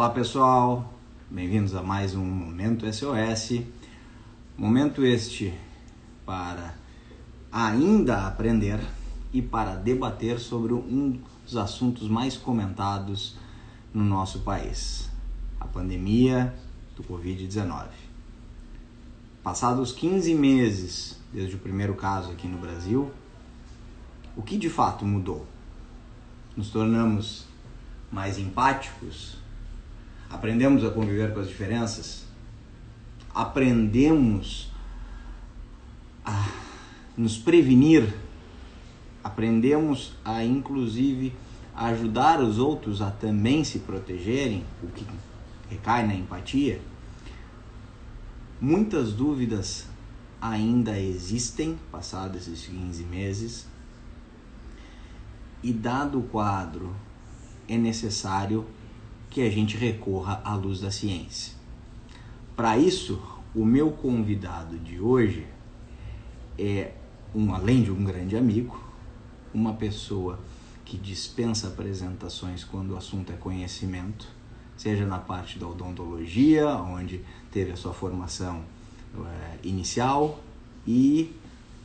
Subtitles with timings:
[0.00, 0.94] Olá pessoal,
[1.30, 3.60] bem-vindos a mais um Momento SOS.
[4.56, 5.52] Momento este
[6.24, 6.74] para
[7.52, 8.80] ainda aprender
[9.30, 13.36] e para debater sobre um dos assuntos mais comentados
[13.92, 15.10] no nosso país:
[15.60, 16.54] a pandemia
[16.96, 17.88] do Covid-19.
[19.42, 23.10] Passados 15 meses desde o primeiro caso aqui no Brasil,
[24.34, 25.46] o que de fato mudou?
[26.56, 27.44] Nos tornamos
[28.10, 29.39] mais empáticos?
[30.30, 32.24] Aprendemos a conviver com as diferenças?
[33.34, 34.70] Aprendemos
[36.24, 36.48] a
[37.16, 38.14] nos prevenir?
[39.24, 41.34] Aprendemos a, inclusive,
[41.74, 45.04] ajudar os outros a também se protegerem, o que
[45.68, 46.80] recai na empatia?
[48.60, 49.86] Muitas dúvidas
[50.40, 53.66] ainda existem, passados esses 15 meses,
[55.62, 56.94] e dado o quadro,
[57.68, 58.64] é necessário
[59.30, 61.54] que a gente recorra à luz da ciência.
[62.56, 63.22] Para isso,
[63.54, 65.46] o meu convidado de hoje
[66.58, 66.92] é
[67.34, 68.78] um além de um grande amigo,
[69.54, 70.38] uma pessoa
[70.84, 74.26] que dispensa apresentações quando o assunto é conhecimento,
[74.76, 77.20] seja na parte da odontologia, onde
[77.52, 78.64] teve a sua formação
[79.16, 80.40] é, inicial,
[80.86, 81.32] e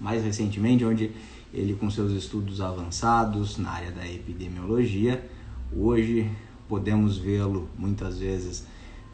[0.02, 1.12] mais recentemente, onde
[1.54, 5.30] ele com seus estudos avançados na área da epidemiologia,
[5.72, 6.30] hoje
[6.68, 8.66] podemos vê-lo muitas vezes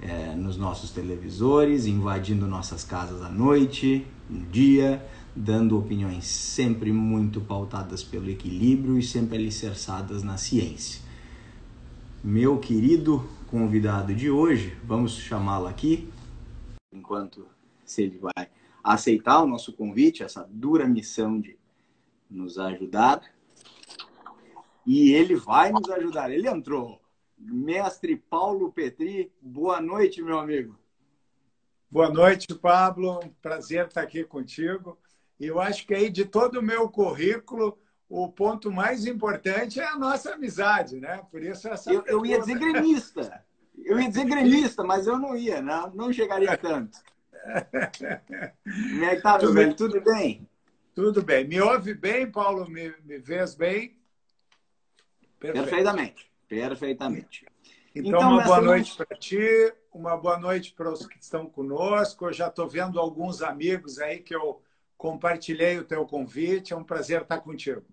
[0.01, 7.41] é, nos nossos televisores, invadindo nossas casas à noite, no dia, dando opiniões sempre muito
[7.41, 11.01] pautadas pelo equilíbrio e sempre alicerçadas na ciência.
[12.23, 16.09] Meu querido convidado de hoje, vamos chamá-lo aqui,
[16.93, 17.45] enquanto
[17.83, 18.47] se ele vai
[18.83, 21.57] aceitar o nosso convite, essa dura missão de
[22.29, 23.21] nos ajudar.
[24.85, 26.31] E ele vai nos ajudar.
[26.31, 27.00] Ele entrou.
[27.43, 30.77] Mestre Paulo Petri, boa noite, meu amigo.
[31.89, 33.19] Boa noite, Pablo.
[33.41, 34.97] Prazer estar aqui contigo.
[35.39, 39.87] E eu acho que aí de todo o meu currículo, o ponto mais importante é
[39.87, 41.21] a nossa amizade, né?
[41.31, 41.91] Por isso essa.
[41.91, 43.43] Eu, eu ia dizer gremista.
[43.83, 46.99] Eu ia dizer gremista, mas eu não ia, não, não chegaria tanto.
[48.63, 49.75] Como é que tá, meu velho?
[49.75, 50.47] Tudo bem?
[50.93, 51.47] Tudo bem.
[51.47, 52.69] Me ouve bem, Paulo?
[52.69, 53.97] Me, me vês bem?
[55.39, 55.63] Perfeito.
[55.63, 56.30] Perfeitamente.
[56.51, 57.45] Perfeitamente.
[57.95, 62.25] Então, então uma boa noite para ti, uma boa noite para os que estão conosco.
[62.25, 64.61] Eu já estou vendo alguns amigos aí que eu
[64.97, 66.73] compartilhei o teu convite.
[66.73, 67.83] É um prazer estar contigo.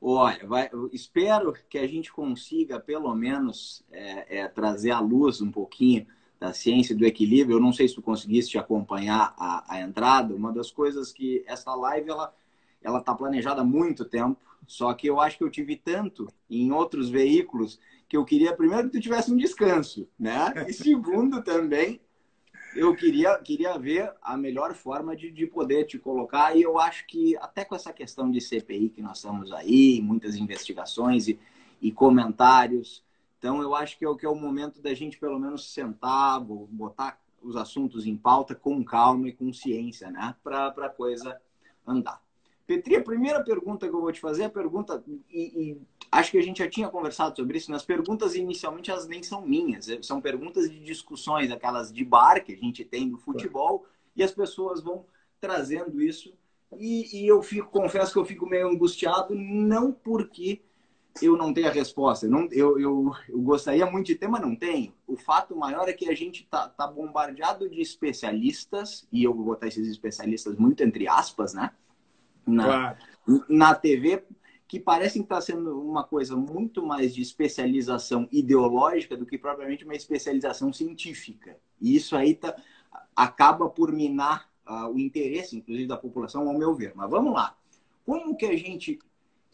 [0.00, 5.50] Olha, vai, espero que a gente consiga, pelo menos, é, é, trazer à luz um
[5.50, 6.06] pouquinho
[6.38, 7.56] da ciência do equilíbrio.
[7.56, 10.32] Eu não sei se tu conseguiste acompanhar a, a entrada.
[10.32, 12.32] Uma das coisas que essa live ela
[12.80, 14.38] ela está planejada há muito tempo.
[14.66, 18.88] Só que eu acho que eu tive tanto em outros veículos que eu queria primeiro
[18.88, 20.52] que tu tivesse um descanso, né?
[20.68, 22.00] E segundo também
[22.74, 26.56] eu queria, queria ver a melhor forma de, de poder te colocar.
[26.56, 30.36] E eu acho que até com essa questão de CPI que nós estamos aí, muitas
[30.36, 31.38] investigações e,
[31.80, 33.04] e comentários.
[33.38, 36.40] Então eu acho que é, o, que é o momento da gente pelo menos sentar,
[36.40, 40.34] botar os assuntos em pauta com calma e com ciência, né?
[40.42, 41.40] Para a coisa
[41.86, 42.20] andar.
[42.66, 45.80] Petri, a primeira pergunta que eu vou te fazer é a pergunta, e, e,
[46.10, 49.46] acho que a gente já tinha conversado sobre isso, nas perguntas inicialmente elas nem são
[49.46, 53.84] minhas, é, são perguntas de discussões, aquelas de bar que a gente tem do futebol,
[54.16, 55.04] e as pessoas vão
[55.40, 56.32] trazendo isso,
[56.78, 60.62] e, e eu fico, confesso que eu fico meio angustiado, não porque
[61.22, 64.56] eu não tenho a resposta, não, eu, eu, eu gostaria muito de ter, mas não
[64.56, 64.92] tenho.
[65.06, 69.44] O fato maior é que a gente tá, tá bombardeado de especialistas, e eu vou
[69.44, 71.70] botar esses especialistas muito entre aspas, né?
[72.46, 73.44] Na, claro.
[73.48, 74.24] na TV,
[74.66, 79.94] que parecem estar sendo uma coisa muito mais de especialização ideológica do que propriamente uma
[79.94, 81.56] especialização científica.
[81.80, 82.56] E isso aí tá,
[83.14, 86.92] acaba por minar uh, o interesse, inclusive, da população, ao meu ver.
[86.94, 87.56] Mas vamos lá.
[88.04, 88.98] Como que a gente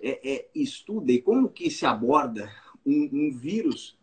[0.00, 2.50] é, é, estuda e como que se aborda
[2.86, 3.98] um, um vírus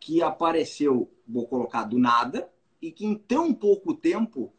[0.00, 2.50] que apareceu, vou colocar, do nada,
[2.80, 4.52] e que em tão pouco tempo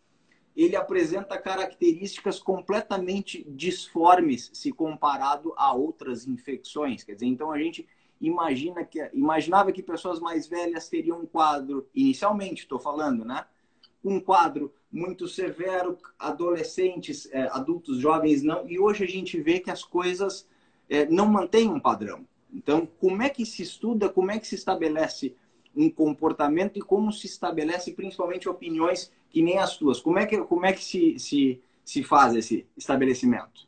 [0.58, 7.04] ele apresenta características completamente disformes se comparado a outras infecções.
[7.04, 7.88] Quer dizer, então a gente
[8.20, 13.46] imagina que imaginava que pessoas mais velhas teriam um quadro, inicialmente estou falando, né?
[14.04, 19.70] Um quadro muito severo, adolescentes, é, adultos, jovens não, e hoje a gente vê que
[19.70, 20.50] as coisas
[20.90, 22.26] é, não mantêm um padrão.
[22.52, 25.36] Então, como é que se estuda, como é que se estabelece
[25.76, 30.00] um comportamento e como se estabelece principalmente opiniões que nem as tuas.
[30.00, 33.68] Como é que, como é que se, se, se faz esse estabelecimento?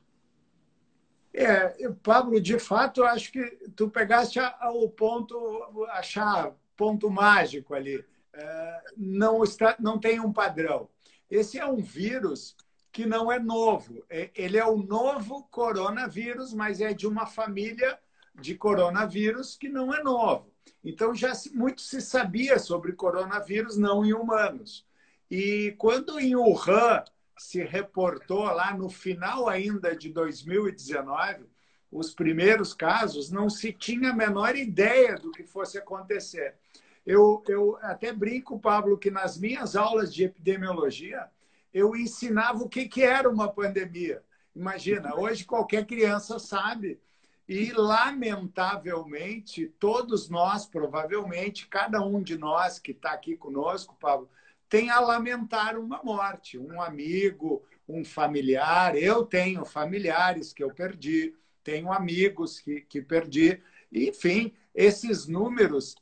[1.33, 3.45] É, Pablo, de fato, acho que
[3.75, 4.39] tu pegaste
[4.73, 8.03] o ponto, a chave, ponto mágico ali.
[8.33, 10.89] É, não, está, não tem um padrão.
[11.29, 12.56] Esse é um vírus
[12.91, 14.03] que não é novo.
[14.09, 18.00] É, ele é o novo coronavírus, mas é de uma família
[18.33, 20.51] de coronavírus que não é novo.
[20.83, 24.85] Então, já muito se sabia sobre coronavírus não em humanos.
[25.29, 27.03] E quando em Wuhan
[27.37, 31.45] se reportou lá no final ainda de 2019,
[31.91, 36.55] os primeiros casos, não se tinha a menor ideia do que fosse acontecer.
[37.05, 41.27] Eu, eu até brinco, Pablo, que nas minhas aulas de epidemiologia,
[41.73, 44.23] eu ensinava o que, que era uma pandemia.
[44.55, 46.99] Imagina, hoje qualquer criança sabe.
[47.47, 54.29] E, lamentavelmente, todos nós, provavelmente, cada um de nós que está aqui conosco, Pablo,
[54.69, 56.57] tem a lamentar uma morte.
[56.57, 58.95] Um amigo, um familiar.
[58.95, 63.60] Eu tenho familiares que eu perdi, tenho amigos que, que perdi.
[63.92, 65.95] Enfim, esses números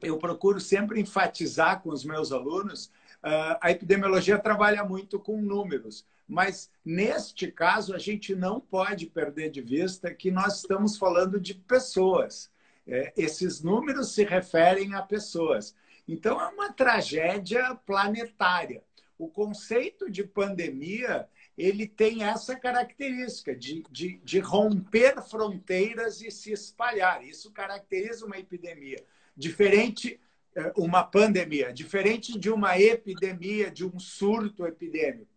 [0.00, 2.86] eu procuro sempre enfatizar com os meus alunos.
[3.22, 9.50] Uh, a epidemiologia trabalha muito com números, mas neste caso a gente não pode perder
[9.50, 12.50] de vista que nós estamos falando de pessoas.
[12.86, 15.74] É, esses números se referem a pessoas.
[16.06, 18.82] Então é uma tragédia planetária.
[19.18, 26.52] O conceito de pandemia ele tem essa característica de, de, de romper fronteiras e se
[26.52, 27.22] espalhar.
[27.22, 29.04] Isso caracteriza uma epidemia
[29.36, 30.20] diferente
[30.54, 35.30] eh, uma pandemia, diferente de uma epidemia, de um surto epidêmico.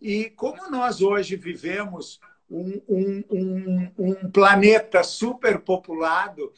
[0.00, 2.20] E como nós hoje vivemos
[2.50, 6.52] um, um, um, um planeta superpopulado,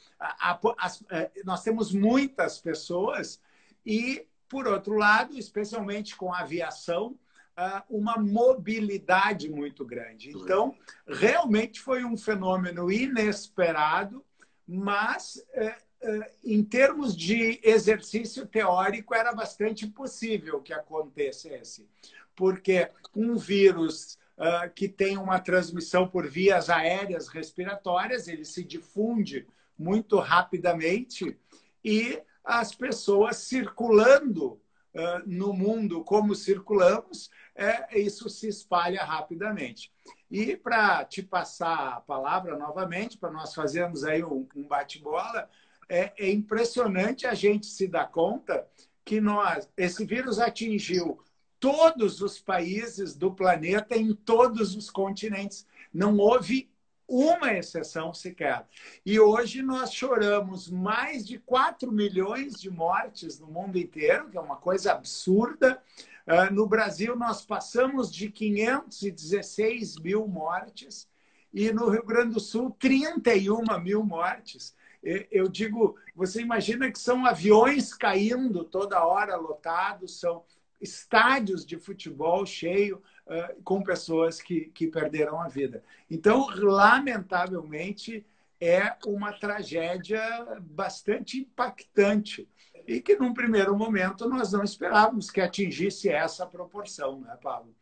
[1.11, 3.41] eh, nós temos muitas pessoas
[3.85, 7.19] e, por outro lado, especialmente com a aviação,
[7.55, 10.31] ah, uma mobilidade muito grande.
[10.31, 10.75] Então,
[11.06, 14.25] realmente foi um fenômeno inesperado,
[14.67, 21.87] mas eh, eh, em termos de exercício teórico, era bastante possível que acontecesse,
[22.35, 29.47] porque um vírus uh, que tem uma transmissão por vias aéreas respiratórias, ele se difunde
[29.79, 31.39] muito rapidamente
[31.85, 34.55] e as pessoas circulando
[34.94, 39.93] uh, no mundo como circulamos, é, isso se espalha rapidamente.
[40.29, 45.49] E para te passar a palavra novamente, para nós fazermos aí um, um bate-bola,
[45.89, 48.67] é, é impressionante a gente se dar conta
[49.05, 51.21] que nós, esse vírus atingiu
[51.62, 55.64] todos os países do planeta em todos os continentes.
[55.94, 56.69] Não houve
[57.06, 58.67] uma exceção sequer.
[59.06, 64.41] E hoje nós choramos mais de 4 milhões de mortes no mundo inteiro, que é
[64.41, 65.81] uma coisa absurda.
[66.26, 71.08] Uh, no Brasil, nós passamos de 516 mil mortes
[71.55, 77.26] e no Rio Grande do Sul, 31 mil mortes eu digo, você imagina que são
[77.26, 80.44] aviões caindo toda hora lotados, são
[80.82, 85.82] estádios de futebol cheio uh, com pessoas que, que perderam a vida.
[86.11, 88.26] Então, lamentavelmente,
[88.61, 90.20] é uma tragédia
[90.61, 92.49] bastante impactante
[92.87, 97.75] e que, num primeiro momento, nós não esperávamos que atingisse essa proporção, né, Paulo?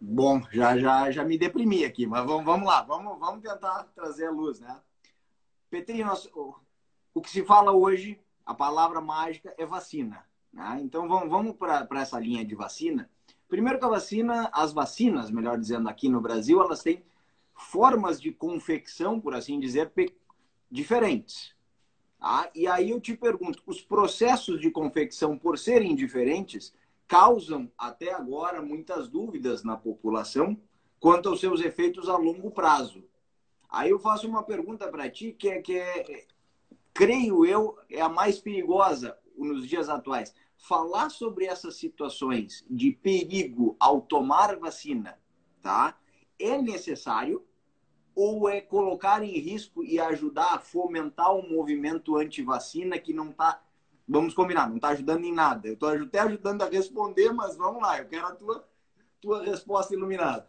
[0.00, 4.26] Bom, já, já, já me deprimi aqui, mas vamos, vamos lá, vamos, vamos tentar trazer
[4.26, 4.80] a luz, né?
[5.70, 6.54] Petri, nós, o,
[7.14, 10.24] o que se fala hoje, a palavra mágica é vacina.
[10.54, 10.80] Né?
[10.82, 13.10] Então vamos, vamos para essa linha de vacina.
[13.48, 17.04] Primeiro que a vacina, as vacinas, melhor dizendo, aqui no Brasil, elas têm
[17.54, 19.92] formas de confecção, por assim dizer,
[20.70, 21.54] diferentes.
[22.18, 22.50] Tá?
[22.54, 26.72] E aí eu te pergunto, os processos de confecção, por serem diferentes,
[27.06, 30.58] causam até agora muitas dúvidas na população
[30.98, 33.04] quanto aos seus efeitos a longo prazo.
[33.68, 36.26] Aí eu faço uma pergunta para ti que é que é,
[36.94, 40.34] creio eu é a mais perigosa nos dias atuais.
[40.66, 45.18] Falar sobre essas situações de perigo ao tomar vacina,
[45.60, 45.98] tá?
[46.38, 47.44] É necessário
[48.14, 53.62] ou é colocar em risco e ajudar a fomentar um movimento anti-vacina que não está,
[54.08, 55.68] vamos combinar, não está ajudando em nada.
[55.68, 58.68] Eu estou até ajudando a responder, mas vamos lá, eu quero a tua,
[59.20, 60.48] tua resposta iluminada.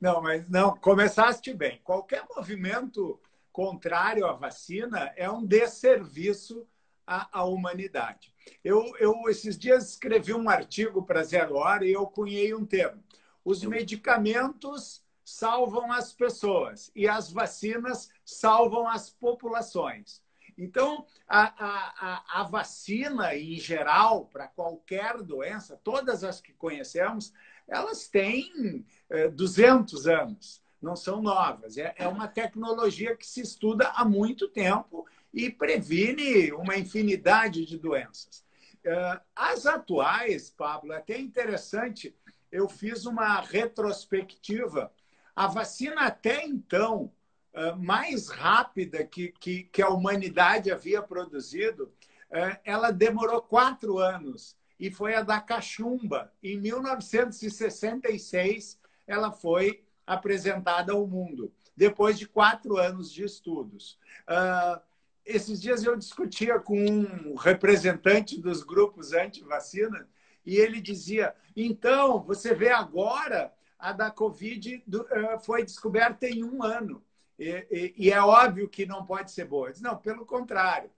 [0.00, 1.80] Não, mas não, começaste bem.
[1.82, 3.18] Qualquer movimento
[3.50, 6.66] contrário à vacina é um desserviço
[7.06, 8.35] à, à humanidade.
[8.62, 13.02] Eu, eu, esses dias, escrevi um artigo para Zero Hora e eu cunhei um termo.
[13.44, 20.22] Os medicamentos salvam as pessoas e as vacinas salvam as populações.
[20.58, 27.32] Então, a, a, a, vacina, em geral, para qualquer doença, todas as que conhecemos,
[27.68, 28.86] elas têm
[29.34, 31.76] 200 é, anos, não são novas.
[31.76, 37.76] É, é uma tecnologia que se estuda há muito tempo e previne uma infinidade de
[37.76, 38.42] doenças.
[38.86, 42.16] Uh, as atuais, Pablo, é até interessante,
[42.50, 44.90] eu fiz uma retrospectiva.
[45.34, 47.12] A vacina até então
[47.52, 51.92] uh, mais rápida que, que, que, a humanidade havia produzido,
[52.30, 56.32] uh, ela demorou quatro anos e foi a da cachumba.
[56.42, 63.98] Em 1966, ela foi apresentada ao mundo, depois de quatro anos de estudos.
[64.26, 64.80] Uh,
[65.26, 70.08] esses dias eu discutia com um representante dos grupos anti-vacina
[70.44, 76.62] e ele dizia: então, você vê agora, a da Covid uh, foi descoberta em um
[76.62, 77.02] ano.
[77.38, 79.70] E, e, e, é óbvio que não pode ser boa.
[79.70, 80.90] Disse, não, pelo contrário.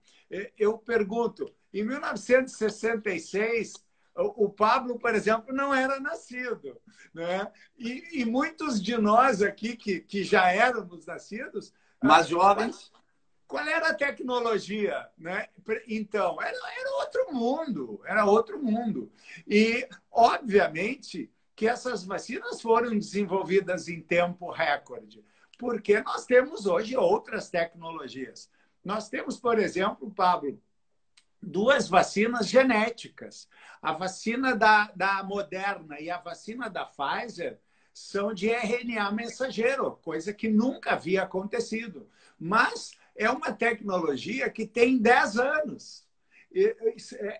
[0.57, 3.73] Eu pergunto: em 1966,
[4.15, 6.79] o Pablo, por exemplo, não era nascido.
[7.13, 7.51] Né?
[7.77, 11.73] E, e muitos de nós aqui que, que já éramos nascidos.
[12.01, 12.91] Mas jovens.
[13.49, 15.09] Qual era a tecnologia?
[15.17, 15.47] Né?
[15.87, 19.11] Então, era, era outro mundo, era outro mundo.
[19.47, 25.25] E, obviamente, que essas vacinas foram desenvolvidas em tempo recorde,
[25.57, 28.51] porque nós temos hoje outras tecnologias.
[28.85, 30.61] Nós temos, por exemplo, Pablo,
[31.41, 33.49] duas vacinas genéticas.
[33.81, 37.59] A vacina da, da Moderna e a vacina da Pfizer
[37.91, 42.07] são de RNA mensageiro, coisa que nunca havia acontecido.
[42.39, 46.07] Mas é uma tecnologia que tem 10 anos.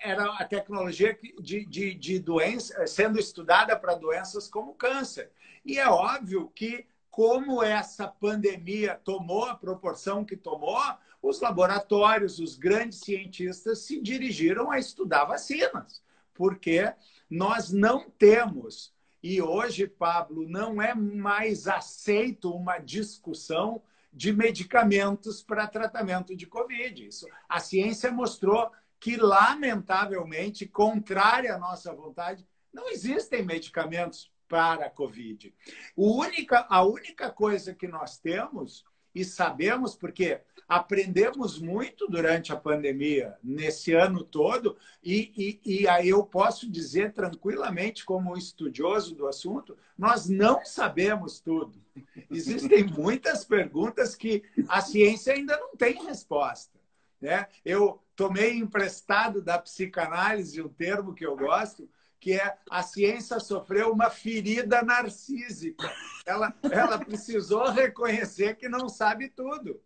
[0.01, 5.31] Era a tecnologia de, de, de doença sendo estudada para doenças como câncer.
[5.65, 10.77] E é óbvio que, como essa pandemia tomou a proporção que tomou,
[11.21, 16.93] os laboratórios, os grandes cientistas se dirigiram a estudar vacinas, porque
[17.29, 18.93] nós não temos,
[19.23, 27.07] e hoje, Pablo, não é mais aceito uma discussão de medicamentos para tratamento de Covid.
[27.07, 34.89] Isso, a ciência mostrou que, lamentavelmente, contrária à nossa vontade, não existem medicamentos para a
[34.89, 35.53] Covid.
[35.95, 42.55] O única, a única coisa que nós temos e sabemos, porque aprendemos muito durante a
[42.55, 49.25] pandemia, nesse ano todo, e, e, e, aí eu posso dizer tranquilamente, como estudioso do
[49.25, 51.81] assunto, nós não sabemos tudo.
[52.29, 56.77] Existem muitas perguntas que a ciência ainda não tem resposta.
[57.19, 57.47] Né?
[57.65, 63.91] Eu tomei emprestado da psicanálise um termo que eu gosto, que é a ciência sofreu
[63.91, 65.91] uma ferida narcísica.
[66.27, 69.81] Ela, ela precisou reconhecer que não sabe tudo.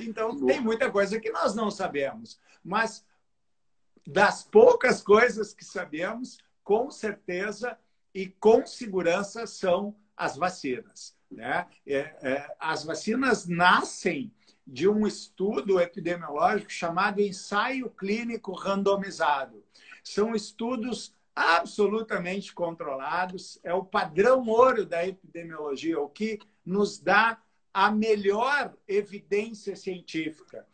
[0.00, 2.38] Então, tem muita coisa que nós não sabemos.
[2.64, 3.04] Mas,
[4.06, 7.78] das poucas coisas que sabemos, com certeza
[8.14, 11.16] e com segurança são as vacinas.
[11.30, 11.66] Né?
[11.86, 14.32] É, é, as vacinas nascem
[14.66, 19.64] de um estudo epidemiológico chamado ensaio clínico randomizado.
[20.04, 27.40] São estudos absolutamente controlados, é o padrão ouro da epidemiologia, o que nos dá
[27.78, 30.66] a melhor evidência científica.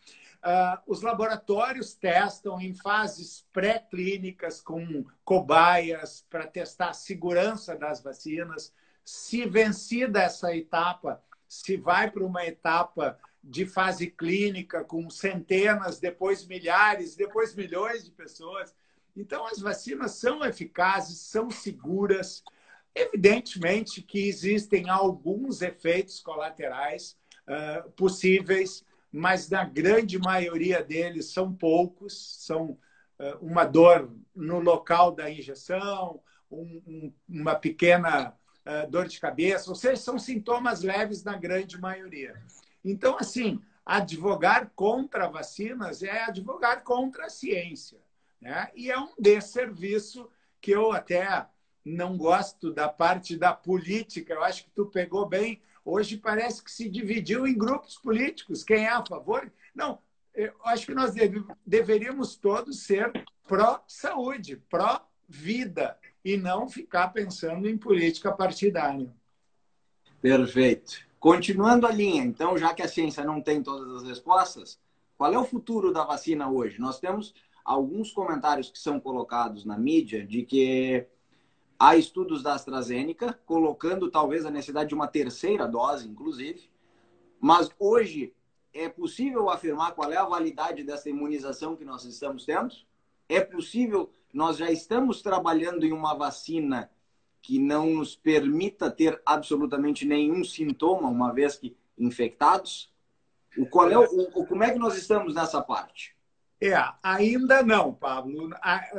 [0.42, 8.72] Uh, os laboratórios testam em fases pré-clínicas com cobaias para testar a segurança das vacinas.
[9.04, 16.46] Se vencida essa etapa, se vai para uma etapa de fase clínica com centenas, depois
[16.46, 18.74] milhares, depois milhões de pessoas.
[19.14, 22.42] Então, as vacinas são eficazes, são seguras.
[22.94, 27.16] Evidentemente que existem alguns efeitos colaterais
[27.48, 32.70] uh, possíveis, mas na grande maioria deles são poucos, são
[33.18, 36.20] uh, uma dor no local da injeção,
[36.50, 38.28] um, um, uma pequena
[38.64, 42.40] uh, dor de cabeça, ou seja, são sintomas leves na grande maioria.
[42.84, 47.98] Então, assim, advogar contra vacinas é advogar contra a ciência.
[48.40, 48.70] Né?
[48.74, 50.28] E é um desserviço
[50.60, 51.46] que eu até
[51.84, 54.34] não gosto da parte da política.
[54.34, 55.60] Eu acho que tu pegou bem.
[55.84, 58.64] Hoje parece que se dividiu em grupos políticos.
[58.64, 59.52] Quem é a favor?
[59.74, 59.98] Não,
[60.34, 63.12] eu acho que nós deve, deveríamos todos ser
[63.46, 69.12] pró-saúde, pró-vida, e não ficar pensando em política partidária.
[70.22, 71.04] Perfeito.
[71.20, 74.80] Continuando a linha, então, já que a ciência não tem todas as respostas,
[75.18, 76.80] qual é o futuro da vacina hoje?
[76.80, 81.06] Nós temos alguns comentários que são colocados na mídia de que
[81.78, 86.70] há estudos da AstraZeneca colocando talvez a necessidade de uma terceira dose, inclusive.
[87.40, 88.32] Mas hoje
[88.72, 92.74] é possível afirmar qual é a validade dessa imunização que nós estamos tendo?
[93.28, 96.90] É possível, nós já estamos trabalhando em uma vacina
[97.40, 102.92] que não nos permita ter absolutamente nenhum sintoma, uma vez que infectados?
[103.56, 104.02] O qual é o,
[104.34, 106.13] o, como é que nós estamos nessa parte?
[106.66, 108.48] É, ainda não, Pablo.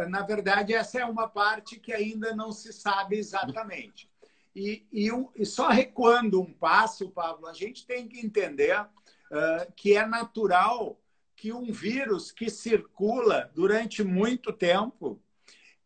[0.07, 4.07] Na verdade, essa é uma parte que ainda não se sabe exatamente.
[4.55, 9.97] E, e, e só recuando um passo, Pablo, a gente tem que entender uh, que
[9.97, 11.01] é natural
[11.35, 15.19] que um vírus que circula durante muito tempo,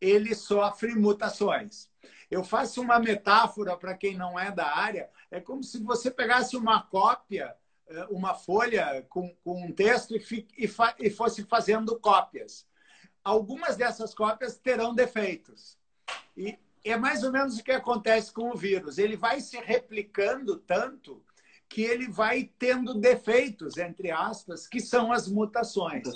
[0.01, 1.89] ele sofre mutações.
[2.29, 6.57] Eu faço uma metáfora para quem não é da área, é como se você pegasse
[6.57, 7.55] uma cópia,
[8.10, 12.67] uma folha com, com um texto e, fi, e, fa, e fosse fazendo cópias.
[13.24, 15.77] Algumas dessas cópias terão defeitos.
[16.36, 18.98] E é mais ou menos o que acontece com o vírus.
[18.98, 21.24] Ele vai se replicando tanto
[21.67, 26.08] que ele vai tendo defeitos, entre aspas, que são as mutações.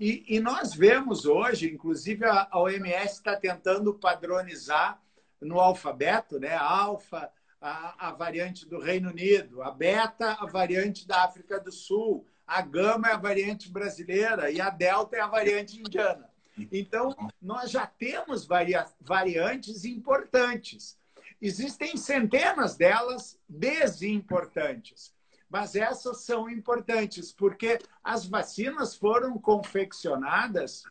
[0.00, 4.98] E, e nós vemos hoje, inclusive a, a OMS está tentando padronizar
[5.38, 6.54] no alfabeto, né?
[6.54, 12.26] Alfa, a, a, variante do Reino Unido, a beta, a variante da África do Sul,
[12.46, 16.30] a gama é a variante brasileira e a delta é a variante indiana.
[16.72, 20.98] Então, nós já temos varia variantes importantes.
[21.40, 25.14] Existem centenas delas desimportantes,
[25.50, 30.84] mas essas são importantes porque as vacinas foram confeccionadas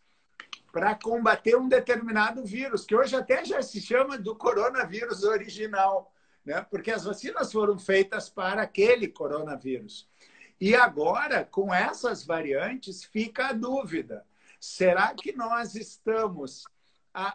[0.72, 6.12] para combater um determinado vírus, que hoje até já se chama do coronavírus original,
[6.46, 6.66] né?
[6.70, 10.08] porque as vacinas foram feitas para aquele coronavírus.
[10.60, 14.26] E agora, com essas variantes, fica a dúvida:
[14.60, 16.64] será que nós estamos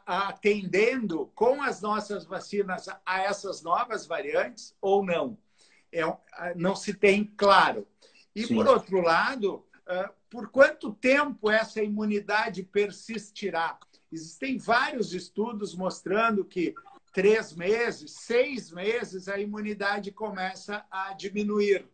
[0.06, 5.38] atendendo com as nossas vacinas a essas novas variantes ou não.
[5.90, 6.02] É,
[6.54, 7.88] não se tem claro.
[8.34, 8.56] E, Sim.
[8.56, 9.66] por outro lado,
[10.28, 13.78] por quanto tempo essa imunidade persistirá?
[14.12, 16.74] Existem vários estudos mostrando que
[17.12, 21.88] três meses, seis meses, a imunidade começa a diminuir.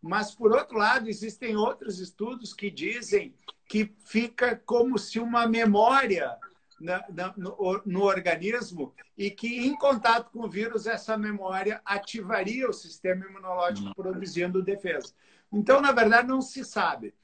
[0.00, 3.34] Mas, por outro lado, existem outros estudos que dizem
[3.66, 6.36] que fica como se uma memória
[6.80, 12.68] na, na, no, no, organismo e que, em contato com o vírus, essa memória ativaria
[12.68, 13.94] o sistema imunológico uhum.
[13.94, 15.14] produzindo defesa.
[15.52, 17.14] Então, na verdade, não se sabe.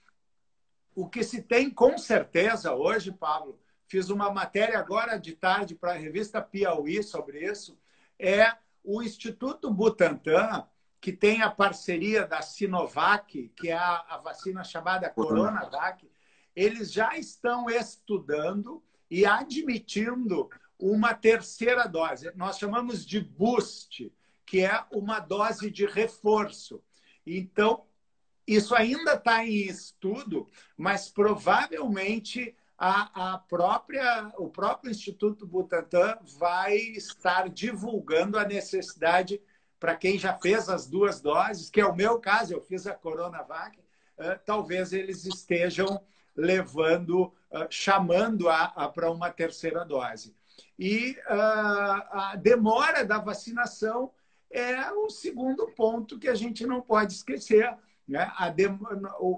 [0.94, 3.58] O que se tem com certeza hoje, Pablo,
[3.90, 7.76] fiz uma matéria agora de tarde para a revista Piauí sobre isso,
[8.16, 10.64] é o Instituto Butantan,
[11.00, 16.09] que tem a parceria da Sinovac, que é a, a vacina chamada Coronavac,
[16.55, 20.48] eles já estão estudando e admitindo
[20.79, 22.31] uma terceira dose.
[22.37, 24.12] Nós chamamos de boost,
[24.46, 26.81] que é uma dose de reforço.
[27.26, 27.85] Então,
[28.46, 36.76] isso ainda está em estudo, mas provavelmente a, a, própria, o próprio Instituto Butantan vai
[36.76, 39.38] estar divulgando a necessidade
[39.78, 42.94] para quem já fez as duas doses, que é o meu caso, eu fiz a
[42.94, 43.82] Coronavac, uh,
[44.46, 46.02] talvez eles estejam
[46.34, 50.34] levando, uh, chamando a, a para uma terceira dose.
[50.78, 54.10] E uh, a demora da vacinação
[54.50, 57.76] é o segundo ponto que a gente não pode esquecer.
[58.10, 58.28] Né?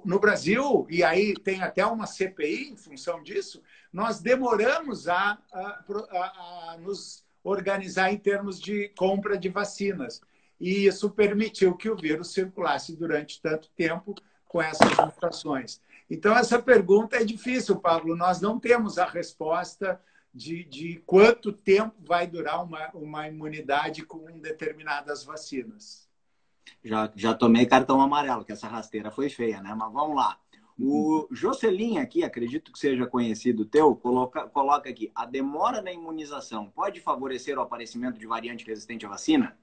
[0.02, 5.84] no Brasil, e aí tem até uma CPI em função disso, nós demoramos a, a,
[6.10, 10.22] a, a nos organizar em termos de compra de vacinas.
[10.58, 14.14] E isso permitiu que o vírus circulasse durante tanto tempo
[14.48, 15.78] com essas mutações.
[16.08, 18.16] Então, essa pergunta é difícil, Pablo.
[18.16, 20.00] Nós não temos a resposta
[20.32, 26.08] de, de quanto tempo vai durar uma, uma imunidade com determinadas vacinas.
[26.84, 29.74] Já, já tomei cartão amarelo, que essa rasteira foi feia, né?
[29.74, 30.38] Mas vamos lá.
[30.78, 36.70] O Jocelyn aqui, acredito que seja conhecido teu, coloca, coloca aqui: a demora na imunização
[36.70, 39.56] pode favorecer o aparecimento de variante resistente à vacina?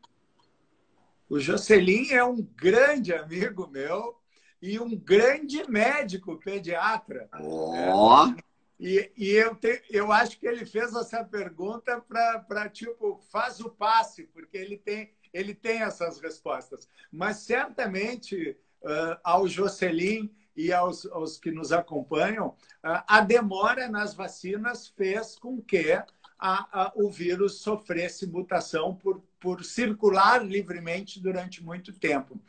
[1.29, 4.17] O Jocelyn é um grande amigo meu
[4.61, 7.29] e um grande médico pediatra.
[7.39, 8.33] Oh.
[8.79, 13.69] E, e eu, te, eu acho que ele fez essa pergunta para, tipo, faz o
[13.69, 16.89] passe, porque ele tem, ele tem essas respostas.
[17.11, 24.13] Mas certamente uh, ao Jocelyn e aos, aos que nos acompanham, uh, a demora nas
[24.13, 26.07] vacinas fez com que a,
[26.39, 32.39] a, o vírus sofresse mutação por por circular livremente durante muito tempo.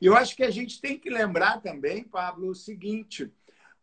[0.00, 3.30] E eu acho que a gente tem que lembrar também, Pablo, o seguinte: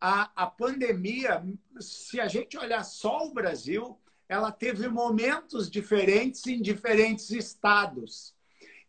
[0.01, 1.43] a, a pandemia,
[1.79, 8.34] se a gente olhar só o Brasil, ela teve momentos diferentes em diferentes estados.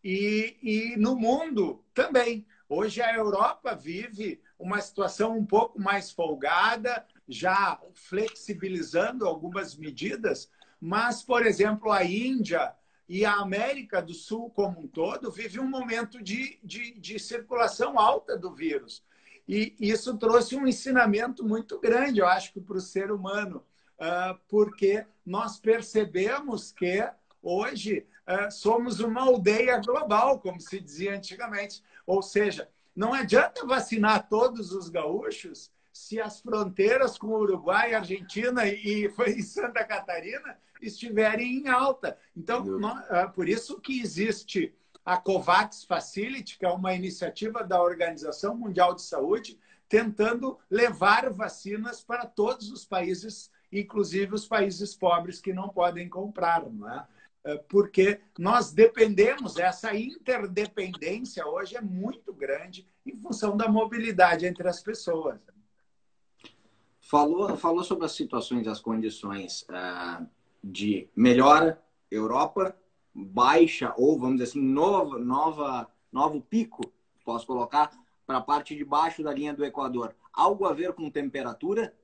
[0.08, 2.46] E, e no mundo também.
[2.68, 10.48] Hoje a Europa vive uma situação um pouco mais folgada, já flexibilizando algumas medidas,
[10.80, 12.72] mas, por exemplo, a Índia
[13.08, 17.98] e a América do Sul como um todo vive um momento de, de, de circulação
[17.98, 19.02] alta do vírus.
[19.48, 23.60] E isso trouxe um ensinamento muito grande, eu acho para o ser humano,
[23.98, 27.04] ah, porque nós percebemos que
[27.42, 28.06] hoje
[28.50, 31.82] somos uma aldeia global, como se dizia antigamente.
[32.06, 38.66] Ou seja, não adianta vacinar todos os gaúchos se as fronteiras com o Uruguai, Argentina
[38.66, 39.10] e
[39.42, 42.18] Santa Catarina estiverem em alta.
[42.36, 42.64] Então,
[43.08, 48.94] ah, por isso que existe a COVAX Facility, que é uma iniciativa da Organização Mundial
[48.94, 49.58] de Saúde,
[49.88, 56.68] tentando levar vacinas para todos os países, inclusive os países pobres que não podem comprar,
[56.68, 57.06] não é?
[57.46, 64.68] É porque nós dependemos, essa interdependência hoje é muito grande em função da mobilidade entre
[64.68, 65.38] as pessoas.
[67.00, 70.26] Falou, falou sobre as situações, as condições uh,
[70.62, 71.80] de melhora
[72.10, 72.76] Europa,
[73.14, 76.82] baixa ou vamos dizer assim nova nova novo pico
[77.24, 77.90] posso colocar
[78.26, 81.96] para a parte de baixo da linha do Equador algo a ver com temperatura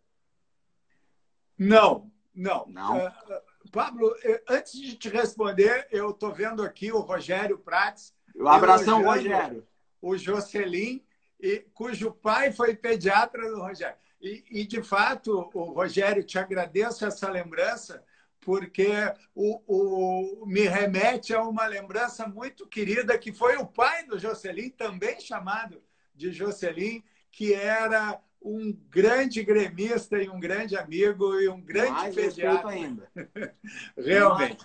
[1.59, 2.97] não não, não.
[2.97, 8.47] Uh, Pablo eh, antes de te responder eu estou vendo aqui o Rogério Prates um
[8.47, 9.67] abração Rogério.
[10.01, 11.03] o Jocelyn
[11.41, 13.97] e, cujo pai foi pediatra do Rogério.
[14.21, 18.05] E, e de fato o Rogério te agradeço essa lembrança
[18.41, 18.91] porque
[19.35, 24.71] o, o, me remete a uma lembrança muito querida que foi o pai do Jocelyn,
[24.71, 25.83] também chamado
[26.15, 32.15] de Jocelyn, que era um grande gremista e um grande amigo e um grande mais
[32.15, 32.71] pediatra.
[32.71, 33.11] ainda.
[33.97, 34.65] Realmente.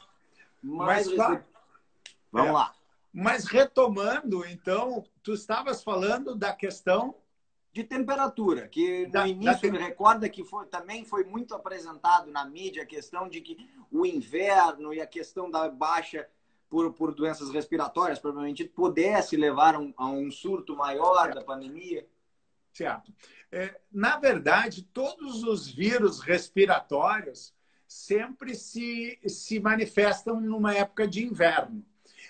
[0.62, 1.44] Mais, mais Mas,
[2.32, 2.52] Vamos é.
[2.52, 2.76] lá.
[3.14, 7.16] Mas retomando, então, tu estavas falando da questão
[7.72, 9.80] de temperatura, que no da, início da...
[9.80, 13.58] recorda que foi, também foi muito apresentado na mídia a questão de que
[13.92, 16.28] o inverno e a questão da baixa
[16.70, 22.06] por, por doenças respiratórias, provavelmente, pudesse levar a um, a um surto maior da pandemia.
[22.78, 23.12] Certo.
[23.52, 27.52] É, na verdade, todos os vírus respiratórios
[27.88, 31.84] sempre se, se manifestam numa época de inverno.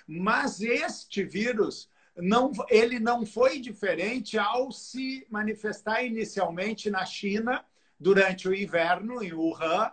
[0.08, 7.66] Mas este vírus não, ele não foi diferente ao se manifestar inicialmente na China
[8.00, 9.92] durante o inverno, em Wuhan,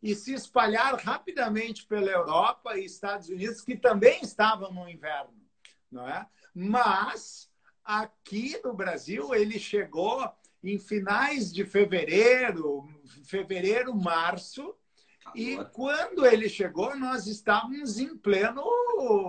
[0.00, 5.34] e se espalhar rapidamente pela Europa e Estados Unidos, que também estavam no inverno.
[5.90, 6.24] Não é?
[6.54, 7.50] Mas
[7.86, 10.28] aqui no Brasil ele chegou
[10.62, 12.84] em finais de fevereiro,
[13.24, 14.74] fevereiro, março,
[15.34, 18.62] e quando ele chegou, nós estávamos em pleno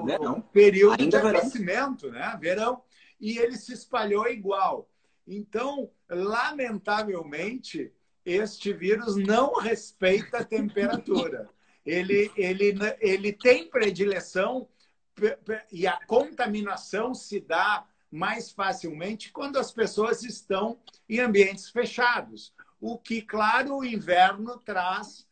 [0.06, 0.41] verão.
[0.41, 2.32] período Ainda de aquecimento, verão.
[2.32, 2.38] né?
[2.39, 2.84] Verão.
[3.20, 4.89] E ele se espalhou igual.
[5.28, 7.91] Então, lamentavelmente,
[8.26, 11.50] este vírus não respeita a temperatura.
[11.88, 14.67] Ele, ele, ele tem predileção
[15.72, 22.54] e a contaminação se dá mais facilmente quando as pessoas estão em ambientes fechados.
[22.80, 25.28] O que, claro, o inverno traz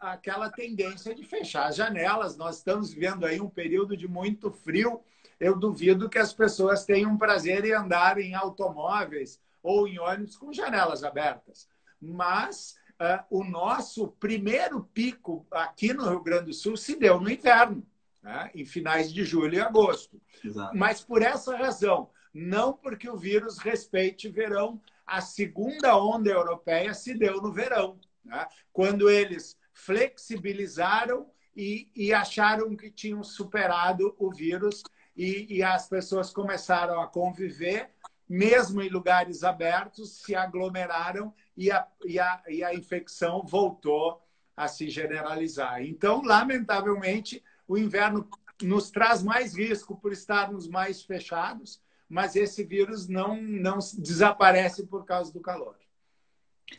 [0.00, 2.36] aquela tendência de fechar as janelas.
[2.36, 5.00] Nós estamos vivendo aí um período de muito frio.
[5.38, 10.52] Eu duvido que as pessoas tenham prazer em andar em automóveis ou em ônibus com
[10.52, 11.68] janelas abertas.
[12.00, 17.30] Mas uh, o nosso primeiro pico aqui no Rio Grande do Sul se deu no
[17.30, 17.86] inverno,
[18.22, 18.50] né?
[18.54, 20.20] em finais de julho e agosto.
[20.44, 20.76] Exato.
[20.76, 27.14] Mas por essa razão, não porque o vírus respeite verão, a segunda onda europeia se
[27.14, 27.98] deu no verão.
[28.24, 28.46] Né?
[28.72, 34.82] Quando eles flexibilizaram e, e acharam que tinham superado o vírus
[35.16, 37.90] e, e as pessoas começaram a conviver,
[38.28, 44.22] mesmo em lugares abertos, se aglomeraram e a, e a, e a infecção voltou
[44.56, 45.82] a se generalizar.
[45.82, 48.28] Então, lamentavelmente, o inverno
[48.62, 55.04] nos traz mais risco por estarmos mais fechados, mas esse vírus não, não desaparece por
[55.04, 55.76] causa do calor.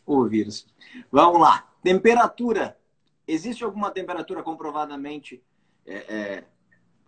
[0.06, 0.68] O vírus.
[1.12, 1.68] Vamos lá.
[1.82, 2.78] Temperatura
[3.32, 5.42] Existe alguma temperatura comprovadamente
[5.86, 6.44] é, é,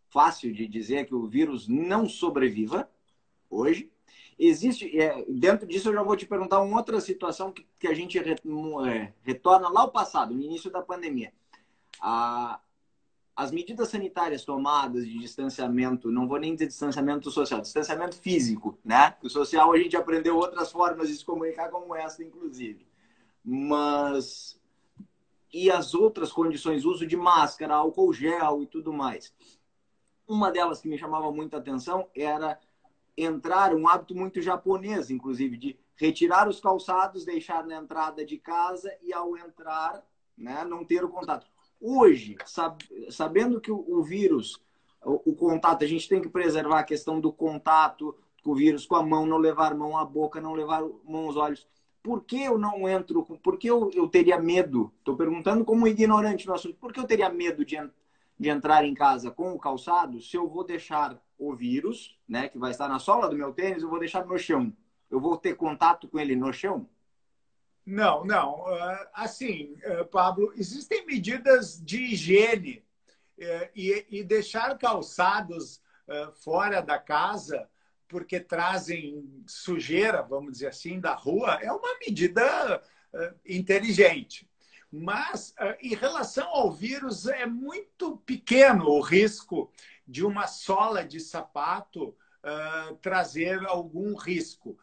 [0.10, 2.90] fácil de dizer que o vírus não sobreviva
[3.50, 3.92] hoje?
[4.40, 7.94] Existe, é, dentro disso eu já vou te perguntar uma outra situação que, que a
[7.94, 8.36] gente re,
[8.88, 11.34] é, retorna lá ao passado, no início da pandemia.
[12.00, 12.60] A,
[13.36, 19.16] as medidas sanitárias tomadas de distanciamento, não vou nem dizer distanciamento social, distanciamento físico, né?
[19.24, 22.86] O social a gente aprendeu outras formas de se comunicar, como essa, inclusive.
[23.44, 24.60] Mas
[25.54, 29.34] e as outras condições, uso de máscara, álcool gel e tudo mais.
[30.28, 32.60] Uma delas que me chamava muita atenção era
[33.16, 38.92] entrar, um hábito muito japonês, inclusive, de retirar os calçados, deixar na entrada de casa
[39.04, 40.04] e ao entrar,
[40.36, 41.46] né, não ter o contato.
[41.86, 42.38] Hoje,
[43.10, 44.58] sabendo que o, vírus,
[45.04, 48.96] o, contato, a gente tem que preservar a questão do contato com o vírus com
[48.96, 51.68] a mão, não levar mão à boca, não levar mão aos olhos.
[52.02, 53.26] Por que eu não entro?
[53.26, 54.94] Por que eu, eu teria medo?
[55.00, 56.78] Estou perguntando como ignorante no assunto.
[56.78, 57.76] Por que eu teria medo de,
[58.40, 62.58] de entrar em casa com o calçado se eu vou deixar o vírus, né, que
[62.58, 64.72] vai estar na sola do meu tênis, eu vou deixar no chão?
[65.12, 66.88] Eu vou ter contato com ele no chão?
[67.86, 68.66] Não, não.
[68.68, 72.84] Ah, assim, ah, Pablo, existem medidas de higiene
[73.38, 73.72] eh,
[74.10, 77.70] e deixar calçados ah, fora da casa
[78.08, 82.82] porque trazem sujeira, vamos dizer assim, da rua, é uma medida
[83.44, 84.48] inteligente.
[84.92, 89.72] Mas, em relação ao vírus, é muito pequeno o risco
[90.08, 92.16] de uma sola de sapato
[93.02, 94.78] trazer algum risco,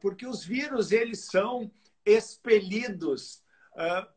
[0.00, 1.70] porque os vírus eles são
[2.04, 3.42] expelidos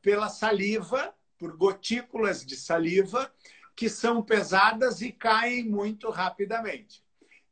[0.02, 3.32] pela saliva, por gotículas de saliva,
[3.76, 7.06] que são pesadas e caem muito rapidamente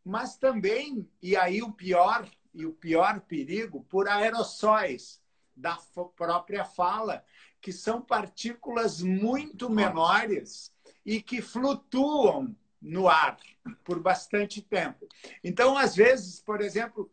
[0.03, 5.21] mas também, e aí o pior, e o pior perigo, por aerossóis
[5.55, 5.77] da
[6.15, 7.23] própria fala,
[7.61, 10.73] que são partículas muito menores
[11.05, 13.37] e que flutuam no ar
[13.85, 15.07] por bastante tempo.
[15.41, 17.09] Então, às vezes, por exemplo,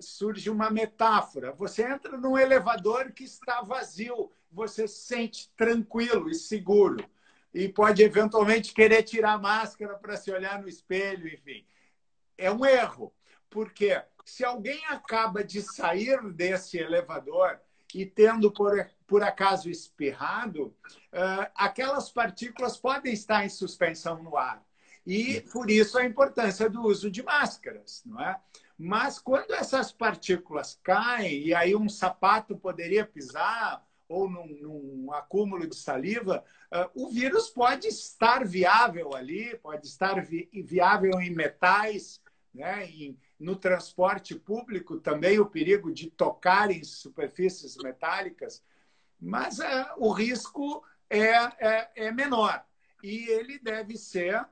[0.00, 1.52] surge uma metáfora.
[1.52, 7.04] Você entra num elevador que está vazio, você se sente tranquilo e seguro.
[7.52, 11.66] E pode eventualmente querer tirar a máscara para se olhar no espelho, enfim
[12.42, 13.12] é um erro,
[13.48, 17.60] porque se alguém acaba de sair desse elevador
[17.94, 20.74] e tendo, por, por acaso, espirrado,
[21.12, 24.64] uh, aquelas partículas podem estar em suspensão no ar.
[25.06, 28.40] E por isso a importância do uso de máscaras, não é?
[28.84, 35.68] Mas quando essas partículas caem, e aí um sapato poderia pisar, ou num, num acúmulo
[35.68, 42.20] de saliva, uh, o vírus pode estar viável ali, pode estar vi viável em metais,
[42.52, 42.84] né?
[42.90, 48.64] E no transporte público também o perigo de tocar em superfícies metálicas,
[49.20, 52.64] mas é, o risco é, é, é, menor
[53.00, 54.44] e ele deve ser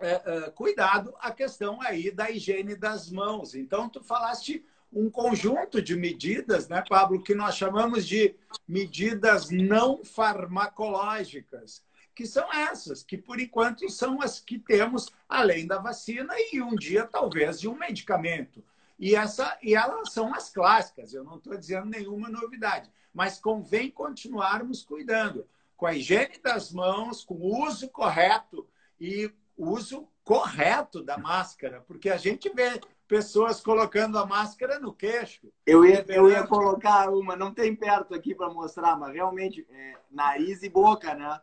[0.00, 3.54] é, é, cuidado a questão aí da higiene das mãos.
[3.54, 8.34] Então, tu falaste um conjunto de medidas, né, Pablo, que nós chamamos de
[8.68, 11.82] medidas não farmacológicas
[12.14, 16.74] que são essas, que por enquanto são as que temos além da vacina e um
[16.74, 18.62] dia talvez de um medicamento.
[18.98, 23.90] E, essa, e elas são as clássicas, eu não estou dizendo nenhuma novidade, mas convém
[23.90, 28.68] continuarmos cuidando com a higiene das mãos, com o uso correto
[29.00, 29.32] e
[29.64, 35.52] uso correto da máscara, porque a gente vê pessoas colocando a máscara no queixo.
[35.66, 39.96] Eu ia, eu ia colocar uma, não tem perto aqui para mostrar, mas realmente é,
[40.10, 41.40] nariz e boca, né?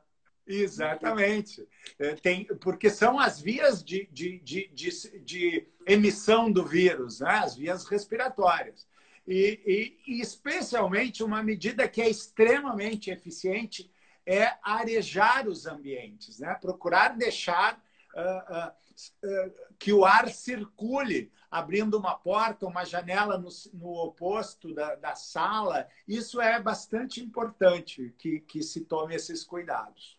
[0.48, 1.68] Exatamente.
[2.00, 7.30] É, tem, porque são as vias de, de, de, de, de emissão do vírus, né?
[7.30, 8.88] as vias respiratórias.
[9.28, 9.62] E,
[10.08, 13.92] e, e, especialmente uma medida que é extremamente eficiente
[14.26, 16.56] é arejar os ambientes, né?
[16.56, 17.80] procurar deixar
[19.78, 25.88] que o ar circule, abrindo uma porta, uma janela no, no oposto da, da, sala.
[26.08, 30.18] Isso é bastante importante que, que se tome esses cuidados.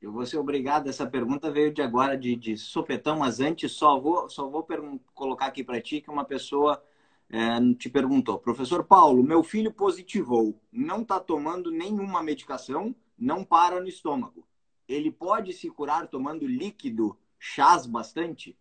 [0.00, 4.00] Eu vou ser obrigado, essa pergunta veio de agora de, de sopetão, mas antes só
[4.00, 4.66] vou, só vou
[5.14, 6.82] colocar aqui para ti que uma pessoa
[7.28, 8.38] é, te perguntou.
[8.38, 14.49] Professor Paulo, meu filho positivou, não está tomando nenhuma medicação, não para no estômago.
[14.90, 18.58] Ele pode se curar tomando líquido, chás bastante?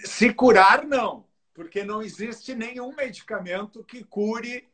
[0.00, 4.68] Se curar, não, porque não existe nenhum medicamento que cure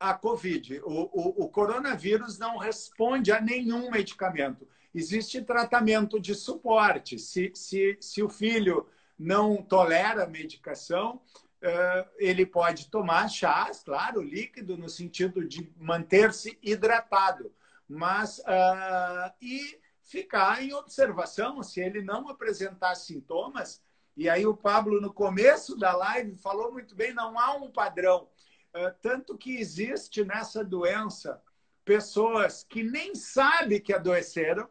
[0.00, 0.80] a Covid.
[0.84, 4.66] O, o, o, coronavírus não responde a nenhum medicamento.
[4.94, 7.18] Existe tratamento de suporte.
[7.18, 11.20] Se, se, se o filho não tolera a medicação,
[11.62, 17.52] uh, ele pode tomar chás, claro, líquido, no sentido de manter-se hidratado.
[17.92, 23.82] Mas, uh, e ficar em observação, se ele não apresentar sintomas,
[24.16, 28.28] e aí o Pablo, no começo da live, falou muito bem, não há um padrão.
[28.72, 31.42] É, tanto que existe nessa doença
[31.84, 34.66] pessoas que nem sabem que adoeceram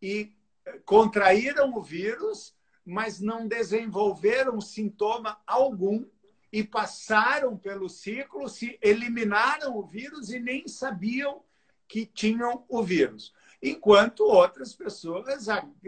[0.00, 6.04] e é, contraíram o vírus, mas não desenvolveram sintoma algum
[6.52, 11.44] e passaram pelo ciclo, se eliminaram o vírus e nem sabiam
[11.92, 13.34] que tinham o vírus.
[13.62, 15.44] Enquanto outras pessoas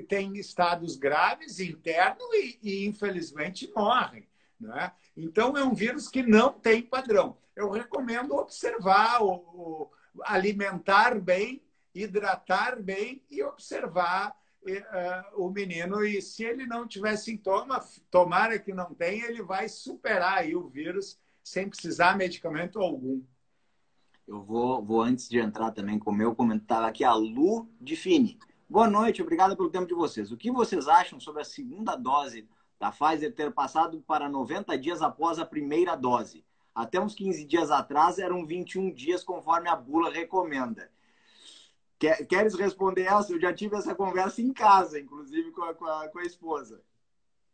[0.07, 4.29] têm estados graves internos e, e infelizmente, morrem.
[4.61, 4.93] Né?
[5.17, 7.39] Então, é um vírus que não tem padrão.
[7.57, 9.91] Eu recomendo observar, o,
[10.25, 11.63] alimentar bem,
[11.95, 18.75] hidratar bem e observar uh, o menino, e se ele não tiver sintoma, tomara que
[18.75, 23.23] não tenha, ele vai superar aí o vírus sem precisar medicamento algum.
[24.27, 27.95] Eu vou, vou antes de entrar também com o meu comentário aqui, a Lu de
[27.95, 28.39] Fini.
[28.69, 30.33] Boa noite, obrigado pelo tempo de vocês.
[30.33, 32.49] O que vocês acham sobre a segunda dose
[32.81, 36.43] da Pfizer ter passado para 90 dias após a primeira dose?
[36.75, 40.91] Até uns 15 dias atrás eram 21 dias, conforme a bula recomenda.
[41.99, 43.33] Queres responder essa?
[43.33, 46.83] Eu já tive essa conversa em casa, inclusive com a, com a, com a esposa.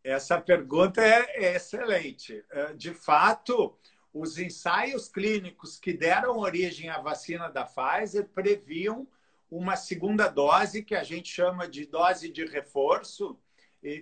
[0.03, 2.43] Essa pergunta é excelente.
[2.49, 3.77] É, de fato,
[4.13, 9.07] os ensaios clínicos que deram origem à vacina da Pfizer previam
[9.49, 13.37] uma segunda dose, que a gente chama de dose de reforço,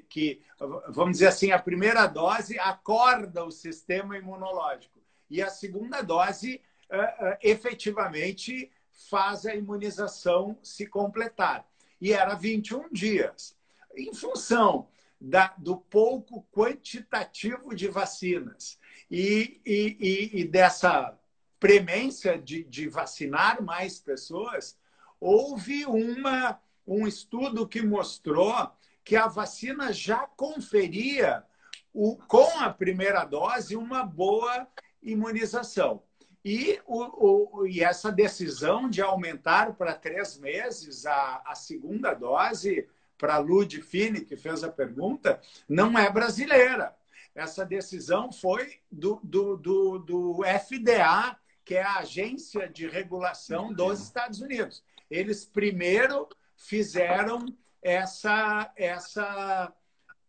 [0.09, 0.41] que,
[0.89, 7.15] vamos dizer assim, a primeira dose acorda o sistema imunológico e a segunda dose eh,
[7.19, 8.71] eh, efetivamente
[9.09, 11.65] faz a imunização se completar.
[12.01, 13.55] E era 21 dias.
[13.95, 14.87] Em função
[15.19, 18.78] da, do pouco quantitativo de vacinas
[19.09, 21.17] e, e, e, dessa
[21.59, 24.77] premência de, de vacinar mais pessoas,
[25.19, 28.71] houve uma, um estudo que mostrou
[29.03, 31.43] que a vacina já conferia,
[31.91, 34.67] o, com a primeira dose, uma boa
[35.01, 36.03] imunização.
[36.45, 42.87] E, o, o, e essa decisão de aumentar para três meses a, a segunda dose,
[43.17, 46.95] para a Ludfine, que fez a pergunta, não é brasileira.
[47.39, 54.01] Essa decisão foi do, do, do, do FDA, que é a Agência de Regulação dos
[54.01, 54.83] Estados Unidos.
[55.09, 57.45] Eles primeiro fizeram
[57.81, 59.73] essa, essa,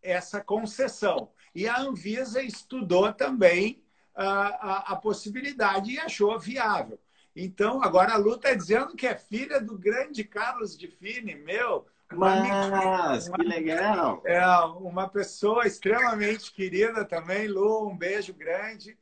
[0.00, 1.32] essa concessão.
[1.52, 3.82] E a Anvisa estudou também
[4.14, 7.00] a, a, a possibilidade e achou viável.
[7.34, 11.86] Então, agora a Lu está dizendo que é filha do grande Carlos de Fini, meu.
[12.12, 14.22] Mas, uma, que legal!
[14.24, 14.44] É,
[14.80, 18.98] uma pessoa extremamente querida também, Lu, um beijo grande.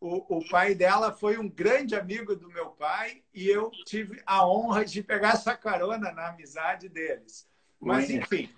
[0.00, 4.46] O, o pai dela foi um grande amigo do meu pai e eu tive a
[4.46, 7.46] honra de pegar essa carona na amizade deles.
[7.78, 8.50] Mas, enfim.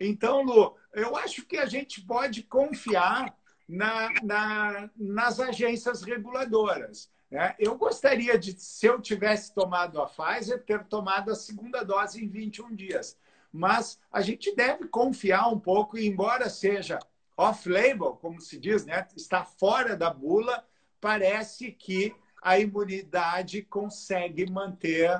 [0.00, 3.36] Então, Lu, eu acho que a gente pode confiar
[3.68, 7.10] na, na, nas agências reguladoras.
[7.30, 7.54] Né?
[7.58, 12.28] Eu gostaria de, se eu tivesse tomado a Pfizer, ter tomado a segunda dose em
[12.28, 13.16] 21 dias.
[13.52, 16.98] Mas a gente deve confiar um pouco, e embora seja
[17.36, 19.06] off-label, como se diz, né?
[19.16, 20.64] está fora da bula,
[21.00, 25.10] parece que a imunidade consegue manter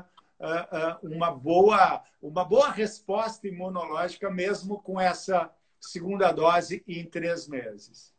[0.40, 7.46] uh, uh, uma, boa, uma boa resposta imunológica, mesmo com essa segunda dose em três
[7.48, 8.12] meses.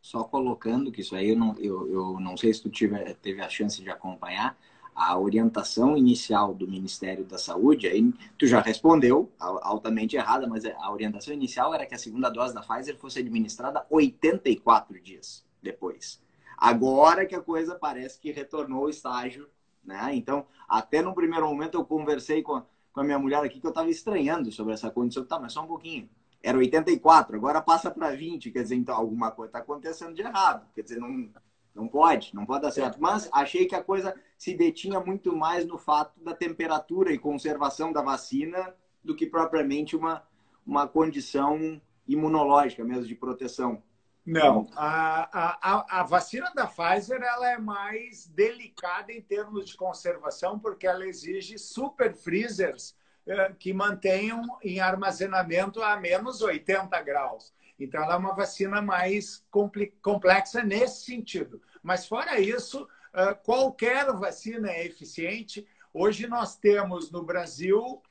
[0.00, 3.42] Só colocando que isso aí eu não, eu, eu não sei se tu tive, teve
[3.42, 4.56] a chance de acompanhar,
[4.94, 10.92] a orientação inicial do Ministério da Saúde, aí tu já respondeu, altamente errada, mas a
[10.92, 16.20] orientação inicial era que a segunda dose da Pfizer fosse administrada 84 dias depois.
[16.56, 19.48] Agora que a coisa parece que retornou ao estágio,
[19.82, 20.14] né?
[20.14, 23.66] Então, até no primeiro momento eu conversei com a, com a minha mulher aqui que
[23.66, 25.24] eu estava estranhando sobre essa condição.
[25.24, 26.08] Tá, mas só um pouquinho.
[26.42, 28.50] Era 84, agora passa para 20.
[28.50, 30.66] Quer dizer, então alguma coisa está acontecendo de errado.
[30.74, 31.30] Quer dizer, não,
[31.74, 32.98] não pode, não pode dar certo.
[33.00, 37.92] Mas achei que a coisa se detinha muito mais no fato da temperatura e conservação
[37.92, 40.22] da vacina do que propriamente uma,
[40.66, 43.82] uma condição imunológica mesmo de proteção.
[44.26, 50.58] Não, a, a, a vacina da Pfizer ela é mais delicada em termos de conservação,
[50.58, 52.94] porque ela exige super freezers
[53.26, 57.52] eh, que mantenham em armazenamento a menos 80 graus.
[57.80, 59.44] Então, ela é uma vacina mais
[60.02, 61.60] complexa nesse sentido.
[61.82, 62.86] Mas, fora isso,
[63.44, 65.66] qualquer vacina é eficiente.
[65.92, 68.02] Hoje, nós temos no Brasil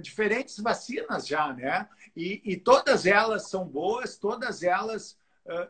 [0.00, 1.88] diferentes vacinas já, né?
[2.14, 5.16] E, e todas elas são boas, todas elas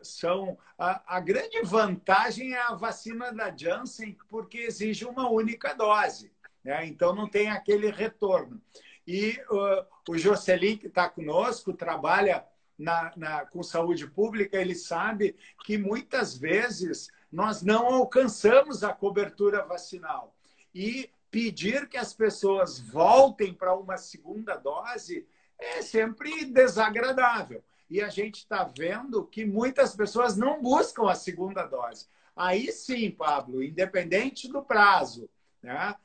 [0.01, 0.57] são.
[0.77, 6.31] A, a, grande vantagem é a vacina da Janssen, porque exige uma única dose.
[6.63, 6.87] Né?
[6.87, 8.59] Então, não tem aquele retorno.
[9.07, 12.43] E uh, o Jocelyn, que está conosco, trabalha
[12.77, 19.65] na, na, com saúde pública, ele sabe que muitas vezes nós não alcançamos a cobertura
[19.65, 20.35] vacinal.
[20.73, 27.63] E pedir que as pessoas voltem para uma segunda dose é sempre desagradável.
[27.89, 32.07] E a gente está vendo que muitas pessoas não buscam a segunda dose.
[32.35, 35.29] Aí sim, Pablo, independente do prazo,
[35.61, 35.95] né?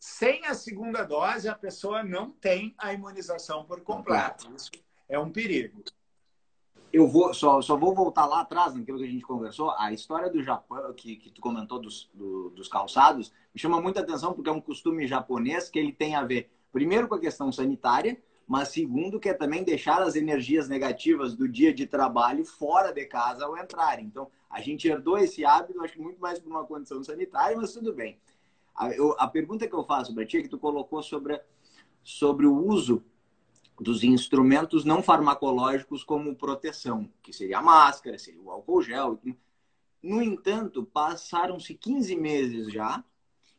[0.00, 4.52] sem a segunda dose, a pessoa não tem a imunização por completo.
[4.54, 4.70] Isso
[5.08, 5.82] é um perigo.
[6.92, 9.70] Eu vou só, só vou voltar lá atrás naquilo que a gente conversou.
[9.76, 14.00] A história do Japão, que, que tu comentou dos, do, dos calçados, me chama muita
[14.00, 17.50] atenção porque é um costume japonês que ele tem a ver, primeiro, com a questão
[17.50, 22.92] sanitária, mas segundo, que é também deixar as energias negativas do dia de trabalho fora
[22.92, 24.00] de casa ao entrar.
[24.00, 27.72] Então, a gente herdou esse hábito, acho que muito mais por uma condição sanitária, mas
[27.72, 28.18] tudo bem.
[28.74, 31.40] A, eu, a pergunta que eu faço para ti é que tu colocou sobre,
[32.02, 33.02] sobre o uso
[33.80, 39.20] dos instrumentos não farmacológicos como proteção, que seria a máscara, seria o álcool gel.
[40.02, 43.02] No entanto, passaram-se 15 meses já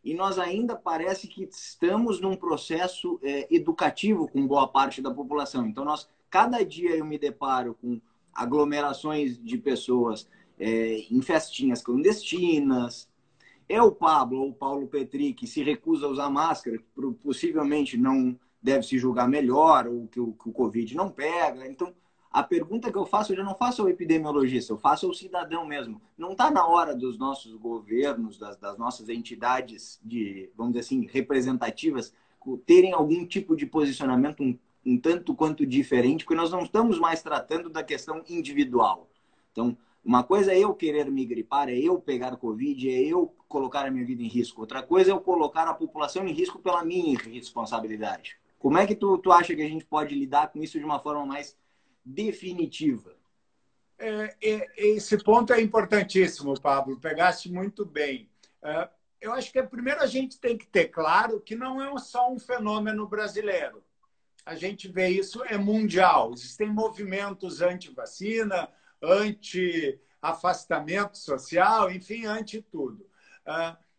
[0.04, 5.66] e nós ainda parece que estamos num processo é, educativo com boa parte da população.
[5.66, 8.00] Então, nós cada dia eu me deparo com
[8.34, 10.28] aglomerações de pessoas
[10.60, 13.10] é, em festinhas clandestinas.
[13.68, 16.78] É o Pablo ou o Paulo Petri que se recusa a usar máscara,
[17.24, 21.68] possivelmente não deve se julgar melhor, ou que o, que o Covid não pega.
[21.68, 21.94] Então,
[22.32, 25.66] a pergunta que eu faço, eu já não faço ao epidemiologista, eu faço ao cidadão
[25.68, 26.02] mesmo.
[26.18, 31.06] Não está na hora dos nossos governos, das, das, nossas entidades de, vamos dizer assim,
[31.06, 32.12] representativas,
[32.66, 37.22] terem algum tipo de posicionamento um, um tanto quanto diferente, porque nós não estamos mais
[37.22, 39.08] tratando da questão individual.
[39.52, 43.86] Então, uma coisa é eu querer me gripar, é eu pegar Covid, é eu colocar
[43.86, 44.62] a minha vida em risco.
[44.62, 48.38] Outra coisa é eu colocar a população em risco pela minha irresponsabilidade.
[48.58, 51.00] Como é que tu, tu acha que a gente pode lidar com isso de uma
[51.00, 51.58] forma mais
[52.04, 53.16] definitiva?
[53.98, 57.00] É, é, esse ponto é importantíssimo, Pablo.
[57.00, 58.30] Pegaste muito bem.
[58.62, 58.90] É,
[59.22, 62.40] eu acho que primeiro a gente tem que ter claro que não é só um
[62.40, 63.84] fenômeno brasileiro.
[64.46, 66.32] A gente vê isso é mundial.
[66.34, 68.70] Existem movimentos anti-vacina,
[69.02, 73.10] anti-afastamento social, enfim, anti tudo.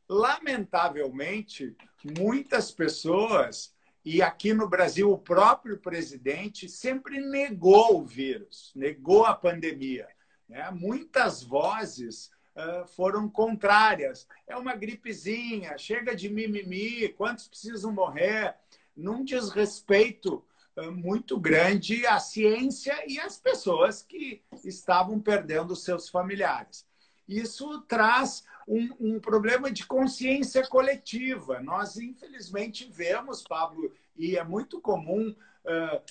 [0.09, 1.77] Lamentavelmente,
[2.17, 3.75] muitas pessoas
[4.07, 10.07] e aqui no Brasil, o próprio presidente sempre negou o vírus, negou a pandemia.
[10.49, 10.71] Né?
[10.71, 14.29] Muitas vozes uh, foram contrárias.
[14.47, 18.55] É uma gripezinha, chega de mimimi, quantos precisam morrer?
[18.97, 20.45] Num desrespeito
[20.77, 26.87] uh, muito grande à ciência e às pessoas que estavam perdendo seus familiares.
[27.29, 31.61] Isso traz um, um problema de consciência coletiva.
[31.61, 36.03] Nós, infelizmente, vemos, Pablo, e é muito comum uh,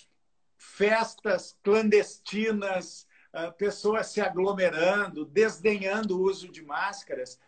[0.57, 7.39] festas clandestinas, uh, pessoas se aglomerando, desdenhando o uso de máscaras.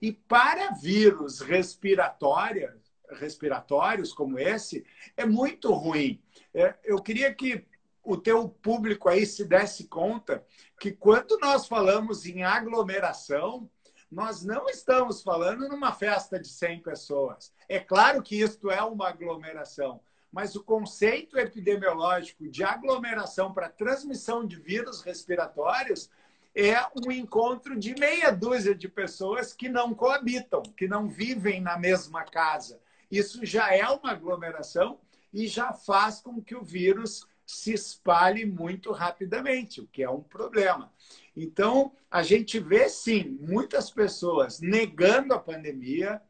[0.00, 4.84] E para vírus respiratórios, respiratórios como esse,
[5.16, 6.20] é muito ruim.
[6.52, 7.64] É, eu queria que
[8.06, 10.44] o teu público aí se desse conta
[10.78, 13.68] que quando nós falamos em aglomeração,
[14.10, 17.52] nós não estamos falando numa festa de 100 pessoas.
[17.68, 20.00] É claro que isto é uma aglomeração,
[20.30, 26.08] mas o conceito epidemiológico de aglomeração para transmissão de vírus respiratórios
[26.54, 31.76] é um encontro de meia dúzia de pessoas que não coabitam, que não vivem na
[31.76, 32.80] mesma casa.
[33.10, 35.00] Isso já é uma aglomeração
[35.32, 40.22] e já faz com que o vírus se espalhe muito rapidamente, o que é um
[40.22, 40.92] problema.
[41.34, 46.20] Então, a gente vê sim muitas pessoas negando a pandemia.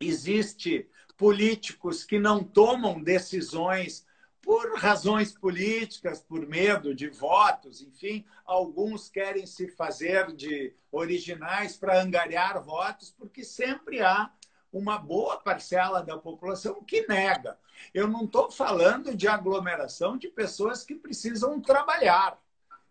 [0.00, 4.06] Existe políticos que não tomam decisões
[4.40, 12.02] por razões políticas, por medo de votos, enfim, alguns querem se fazer de originais para
[12.02, 14.32] angariar votos, porque sempre há
[14.72, 17.56] uma boa parcela da população que nega.
[17.92, 22.40] Eu não estou falando de aglomeração de pessoas que precisam trabalhar.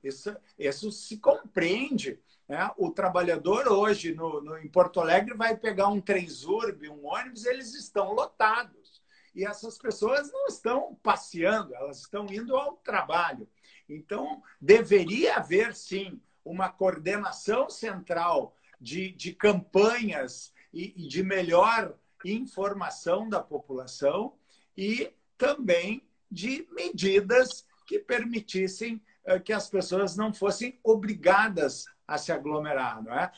[0.04, 2.20] Isso, isso se compreende.
[2.48, 2.70] Né?
[2.78, 7.74] O trabalhador hoje no, no, em Porto Alegre vai pegar um Transurb, um ônibus, eles
[7.74, 9.02] estão lotados.
[9.34, 13.48] E essas pessoas não estão passeando, elas estão indo ao trabalho.
[13.88, 21.94] Então, deveria haver, sim, uma coordenação central de, de campanhas e, e de melhor
[22.26, 24.34] informação da população
[24.78, 32.32] e também de medidas que permitissem eh, que as pessoas não fossem obrigadas a se
[32.32, 33.04] aglomerar.
[33.04, 33.32] Não é?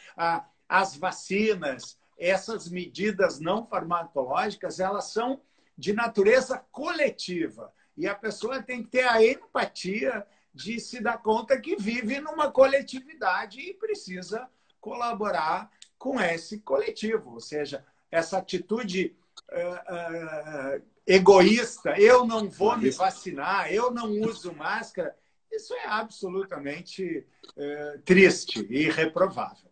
[0.67, 5.41] As vacinas, essas medidas não farmacológicas, elas são
[5.77, 7.73] de natureza coletiva.
[7.97, 12.51] E a pessoa tem que ter a empatia de se dar conta que vive numa
[12.51, 14.47] coletividade e precisa
[14.79, 17.33] colaborar com esse coletivo.
[17.33, 19.15] Ou seja, essa atitude
[19.51, 25.15] uh, uh, egoísta, eu não vou me vacinar, eu não uso máscara,
[25.51, 27.25] isso é absolutamente
[27.57, 29.69] uh, triste e reprovável.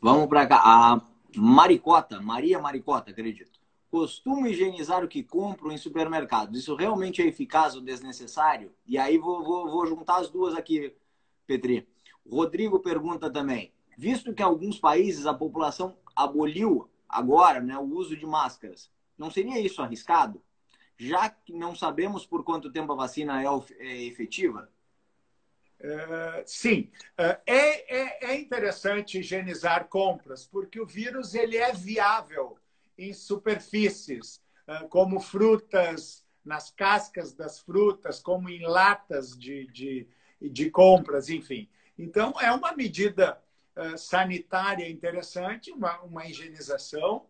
[0.00, 0.60] Vamos para cá.
[0.62, 1.00] A
[1.36, 3.58] Maricota, Maria Maricota, acredito.
[3.90, 6.58] Costumo higienizar o que compro em supermercados.
[6.60, 8.72] Isso realmente é eficaz ou desnecessário?
[8.86, 10.94] E aí vou, vou, vou juntar as duas aqui,
[11.46, 11.88] Petri.
[12.28, 13.72] Rodrigo pergunta também.
[13.96, 19.30] Visto que em alguns países a população aboliu agora né, o uso de máscaras, não
[19.30, 20.42] seria isso arriscado?
[20.96, 23.46] já que não sabemos por quanto tempo a vacina é,
[23.78, 24.70] é efetiva?
[25.80, 32.58] Uh, sim, uh, é, é, é, interessante higienizar compras, porque o vírus ele é viável
[32.96, 40.08] em superfícies, uh, como frutas, nas cascas das frutas, como em latas de, de,
[40.40, 41.68] de compras, enfim.
[41.98, 43.40] Então, é uma medida
[43.96, 47.26] sanitária interessante, uma, uma higienização.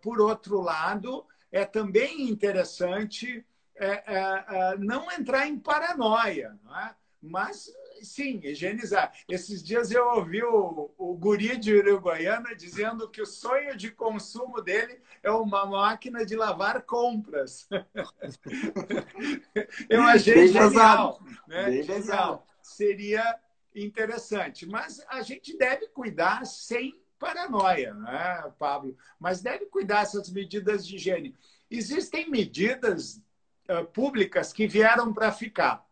[0.00, 3.44] Por outro lado, é também interessante
[3.74, 6.94] é, é, não entrar em paranoia, é?
[7.20, 9.12] Mas, sim, higienizar.
[9.28, 14.62] Esses dias eu ouvi o, o guri de Uruguaiana dizendo que o sonho de consumo
[14.62, 17.68] dele é uma máquina de lavar compras.
[19.90, 21.20] eu achei Bem genial.
[21.48, 21.64] Né?
[21.64, 22.46] Bem genial.
[22.62, 23.36] Seria
[23.74, 24.64] interessante.
[24.64, 28.96] Mas a gente deve cuidar sem paranoia, né, Pablo?
[29.18, 31.36] Mas deve cuidar essas medidas de higiene.
[31.70, 33.22] Existem medidas
[33.68, 35.86] uh, públicas que vieram para ficar.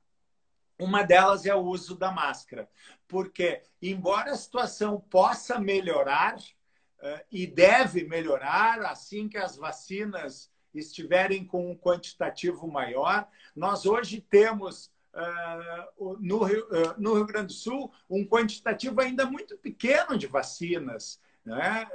[0.79, 2.69] Uma delas é o uso da máscara,
[3.09, 11.45] porque, embora a situação possa melhorar, uh, e deve melhorar assim que as vacinas estiverem
[11.45, 17.53] com um quantitativo maior, nós hoje temos uh, no, Rio, uh, no Rio Grande do
[17.53, 21.21] Sul um quantitativo ainda muito pequeno de vacinas.
[21.45, 21.87] Né?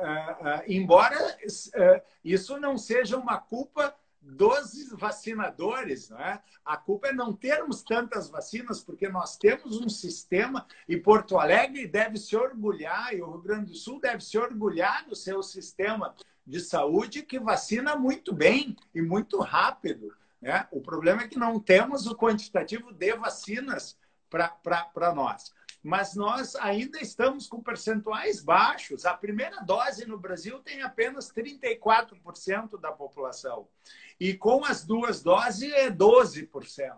[0.66, 1.38] embora
[2.24, 6.10] isso não seja uma culpa dos vacinadores.
[6.10, 6.40] Né?
[6.64, 11.88] A culpa é não termos tantas vacinas, porque nós temos um sistema, e Porto Alegre
[11.88, 16.16] deve se orgulhar, e o Rio Grande do Sul deve se orgulhar do seu sistema
[16.46, 20.14] de saúde, que vacina muito bem e muito rápido.
[20.42, 20.68] Né?
[20.72, 23.98] O problema é que não temos o quantitativo de vacinas
[24.30, 29.06] para nós mas nós ainda estamos com percentuais baixos.
[29.06, 33.68] A primeira dose no Brasil tem apenas 34% da população.
[34.20, 36.98] E com as duas doses é 12%.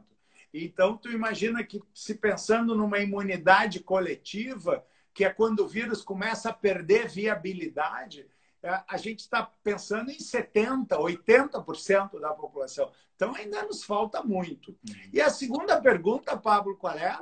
[0.54, 6.50] Então, tu imagina que se pensando numa imunidade coletiva, que é quando o vírus começa
[6.50, 8.28] a perder viabilidade,
[8.64, 12.91] a gente está pensando em 70%, 80% da população.
[13.16, 14.76] Então, ainda nos falta muito.
[15.11, 17.20] E a segunda pergunta, Pablo, qual era?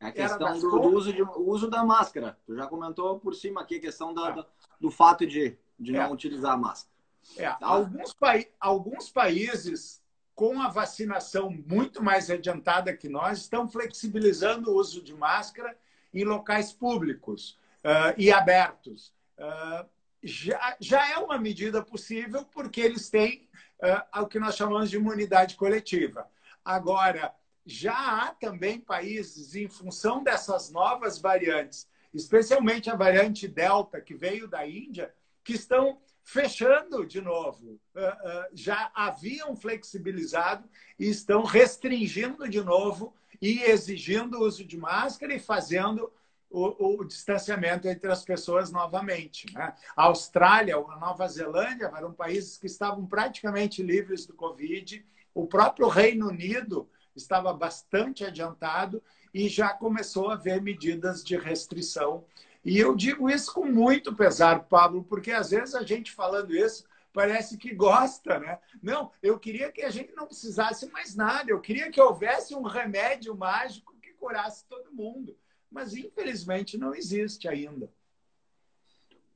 [0.00, 2.38] A questão do, do, uso, de, uso da máscara.
[2.46, 4.46] Tu já comentou por cima aqui a questão da, do,
[4.80, 5.98] do fato de, de é.
[5.98, 6.94] não utilizar a máscara.
[7.36, 7.48] É.
[7.48, 7.58] Tá?
[7.60, 10.02] Alguns, pa alguns países
[10.34, 15.76] com a vacinação muito mais adiantada que nós estão flexibilizando o uso de máscara
[16.12, 19.12] em locais públicos uh, e abertos.
[19.38, 19.88] Uh,
[20.24, 23.48] já, já é uma medida possível porque eles têm
[23.82, 26.26] uh, o que nós chamamos de imunidade coletiva.
[26.64, 27.34] Agora,
[27.66, 34.48] já há também países, em função dessas novas variantes, especialmente a variante Delta, que veio
[34.48, 37.78] da Índia, que estão fechando de novo.
[37.94, 40.68] Ah, ah, já haviam flexibilizado
[40.98, 46.10] e estão restringindo de novo e exigindo o uso de máscara e fazendo
[46.54, 49.52] o, o distanciamento entre as pessoas novamente.
[49.52, 49.74] Né?
[49.96, 55.04] A Austrália, a Nova Zelândia eram países que estavam praticamente livres do Covid.
[55.34, 59.02] O próprio Reino Unido estava bastante adiantado
[59.32, 62.24] e já começou a haver medidas de restrição.
[62.64, 66.84] E eu digo isso com muito pesar, Pablo, porque às vezes a gente falando isso
[67.12, 68.58] parece que gosta, né?
[68.82, 72.62] Não, eu queria que a gente não precisasse mais nada, eu queria que houvesse um
[72.62, 75.36] remédio mágico que curasse todo mundo.
[75.74, 77.90] Mas infelizmente não existe ainda.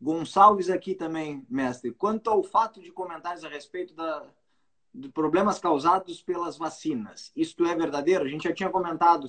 [0.00, 1.90] Gonçalves aqui também, mestre.
[1.90, 4.24] Quanto ao fato de comentários a respeito da,
[4.94, 7.32] de problemas causados pelas vacinas.
[7.34, 8.24] Isto é verdadeiro?
[8.24, 9.28] A gente já tinha comentado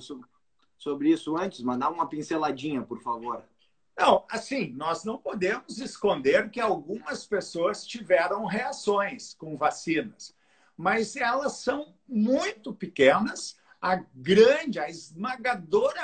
[0.78, 3.42] sobre isso antes, mas dá uma pinceladinha, por favor.
[3.98, 10.32] Não, assim, nós não podemos esconder que algumas pessoas tiveram reações com vacinas,
[10.76, 13.58] mas elas são muito pequenas.
[13.80, 16.02] A grande, a esmagadora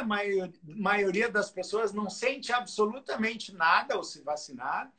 [0.63, 4.91] maioria das pessoas não sente absolutamente nada ao se vacinar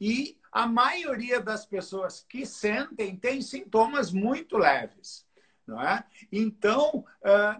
[0.00, 5.24] e a maioria das pessoas que sentem tem sintomas muito leves.
[5.66, 6.04] Não é?
[6.32, 7.04] Então,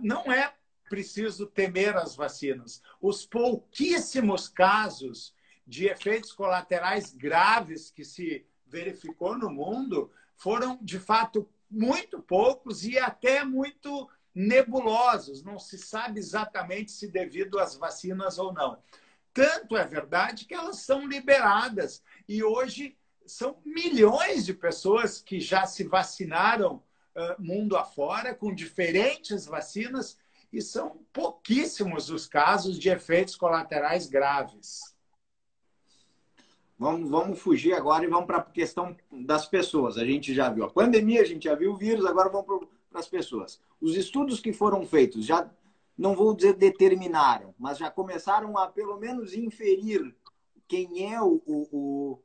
[0.00, 0.52] não é
[0.88, 2.82] preciso temer as vacinas.
[3.00, 5.34] Os pouquíssimos casos
[5.66, 12.98] de efeitos colaterais graves que se verificou no mundo foram, de fato, muito poucos e
[12.98, 15.42] até muito nebulosos.
[15.42, 18.78] Não se sabe exatamente se devido às vacinas ou não.
[19.32, 22.02] Tanto é verdade que elas são liberadas.
[22.28, 26.76] E hoje são milhões de pessoas que já se vacinaram
[27.16, 30.18] uh, mundo afora com diferentes vacinas
[30.52, 34.94] e são pouquíssimos os casos de efeitos colaterais graves.
[36.78, 39.96] Vamos, vamos fugir agora e vamos para a questão das pessoas.
[39.96, 43.00] A gente já viu a pandemia, a gente já viu o vírus, agora vamos para
[43.00, 43.60] as pessoas.
[43.80, 45.50] Os estudos que foram feitos já,
[45.96, 50.14] não vou dizer determinaram, mas já começaram a pelo menos inferir
[50.68, 52.18] quem é o, o, o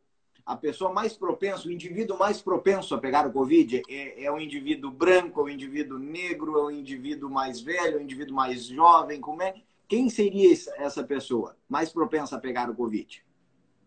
[0.46, 4.40] a pessoa mais propensa, o indivíduo mais propenso a pegar o Covid é, é o
[4.40, 8.66] indivíduo branco, é o indivíduo negro, é o indivíduo mais velho, é o indivíduo mais
[8.66, 9.56] jovem, como é?
[9.88, 13.24] Quem seria essa pessoa mais propensa a pegar o Covid?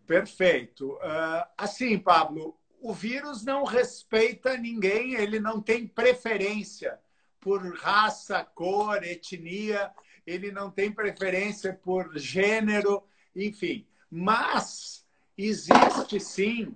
[0.06, 0.92] Perfeito.
[0.92, 7.00] Uh, assim, Pablo, o vírus não respeita ninguém, ele não tem preferência
[7.44, 9.92] por raça, cor, etnia,
[10.26, 13.04] ele não tem preferência por gênero,
[13.36, 13.86] enfim.
[14.10, 16.74] Mas existe sim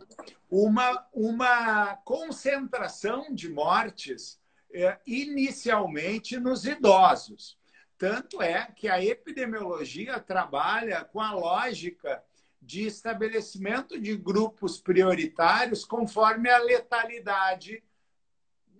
[0.50, 4.38] uma, uma concentração de mortes
[4.70, 7.56] é, inicialmente nos idosos.
[7.96, 12.22] Tanto é que a epidemiologia trabalha com a lógica
[12.60, 17.82] de estabelecimento de grupos prioritários conforme a letalidade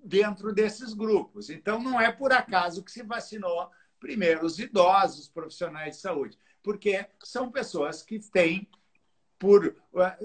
[0.05, 1.51] dentro desses grupos.
[1.51, 7.07] Então, não é por acaso que se vacinou primeiro os idosos, profissionais de saúde, porque
[7.22, 8.68] são pessoas que têm,
[9.38, 9.76] por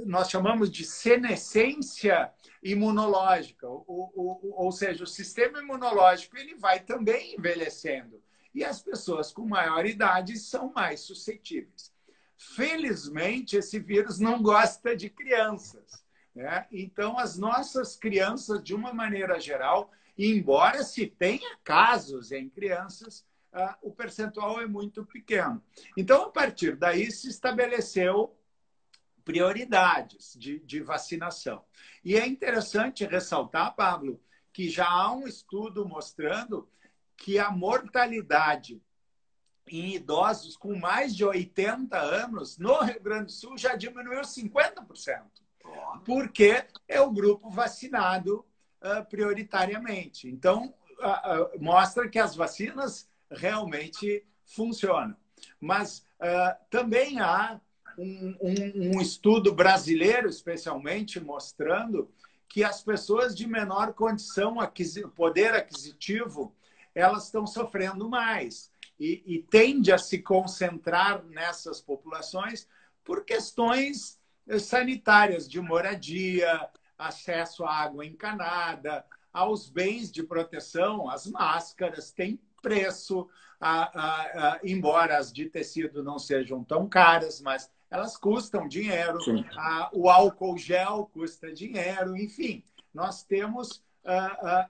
[0.06, 7.36] nós chamamos de senescência imunológica, ou, ou, ou seja, o sistema imunológico ele vai também
[7.36, 8.22] envelhecendo.
[8.54, 11.92] E as pessoas com maior idade são mais suscetíveis.
[12.36, 16.03] Felizmente, esse vírus não gosta de crianças.
[16.36, 16.66] Né?
[16.72, 23.76] Então, as nossas crianças, de uma maneira geral, embora se tenha casos em crianças, uh,
[23.82, 25.64] o percentual é muito pequeno.
[25.96, 28.36] Então, a partir daí, se estabeleceu
[29.24, 31.64] prioridades de, de vacinação.
[32.04, 34.22] E é interessante ressaltar, Pablo,
[34.52, 36.70] que já há um estudo mostrando
[37.16, 38.82] que a mortalidade
[39.68, 45.43] em idosos com mais de 80 anos, no Rio Grande do Sul já diminuiu 50%.
[46.06, 48.46] Porque é o grupo vacinado
[48.82, 50.28] uh, prioritariamente.
[50.28, 55.16] Então, uh, uh, mostra que as vacinas realmente funcionam.
[55.60, 56.06] Mas
[56.70, 57.60] também há
[57.98, 62.10] um, um, um estudo brasileiro, especialmente, mostrando
[62.48, 64.58] que as pessoas de menor condição,
[65.16, 66.56] poder aquisitivo,
[66.96, 72.68] elas estão sofrendo mais e, e tende a se concentrar nessas populações
[73.04, 74.20] por questões
[74.60, 83.28] sanitárias de moradia, acesso à água encanada, aos bens de proteção, as máscaras têm preço,
[83.60, 84.22] a, a,
[84.54, 89.20] a, embora as de tecido não sejam tão caras, mas elas custam dinheiro.
[89.92, 92.64] o álcool gel custa dinheiro, enfim,
[92.94, 93.84] nós temos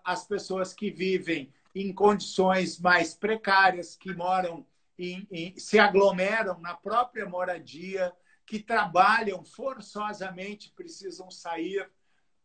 [0.03, 4.65] as pessoas que vivem em condições mais precárias, que moram
[4.97, 8.13] em, em, se aglomeram na própria moradia,
[8.45, 11.89] que trabalham forçosamente, precisam sair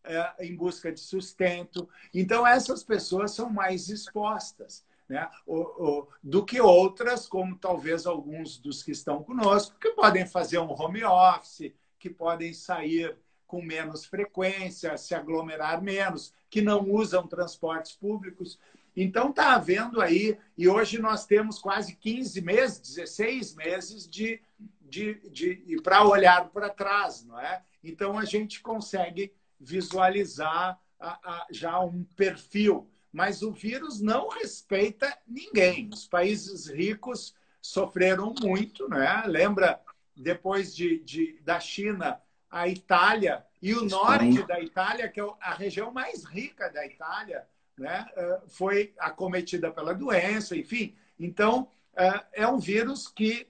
[0.05, 1.89] é, em busca de sustento.
[2.15, 4.87] Então, essas pessoas são mais expostas.
[5.09, 5.29] Né?
[5.47, 10.59] O, o, do que outras, como talvez alguns dos que estão conosco, que podem fazer
[10.59, 17.27] um home office, que podem sair com menos frequência, se aglomerar menos, que não usam
[17.27, 18.59] transportes públicos.
[18.95, 24.41] Então, está havendo aí, e hoje nós temos quase 15 meses, 16 meses de,
[24.89, 27.63] de, de para olhar para trás, não é?
[27.83, 32.91] Então, a gente consegue visualizar a, a, já um perfil.
[33.13, 35.89] Mas o vírus não respeita ninguém.
[35.93, 39.23] Os países ricos sofreram muito, né?
[39.27, 39.81] Lembra,
[40.15, 42.21] depois de, de, da China,
[42.51, 47.47] a Itália e o norte da Itália, que é a região mais rica da Itália,
[47.77, 48.07] né,
[48.49, 50.97] foi acometida pela doença, enfim.
[51.19, 53.47] Então, eh, é um vírus que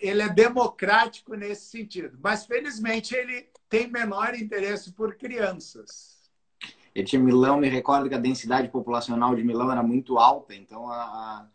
[0.00, 2.18] ele é democrático nesse sentido.
[2.22, 6.18] Mas, felizmente, ele tem menor interesse por crianças.
[6.94, 10.88] E tinha Milão, me recordo que a densidade populacional de Milão era muito alta, então
[10.90, 11.48] a, a,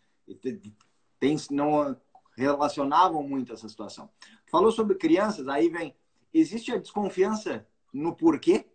[1.19, 1.97] tem, não
[2.37, 4.09] relacionavam muito essa situação.
[4.45, 5.93] Falou sobre crianças, aí vem,
[6.33, 8.65] existe a desconfiança no porquê,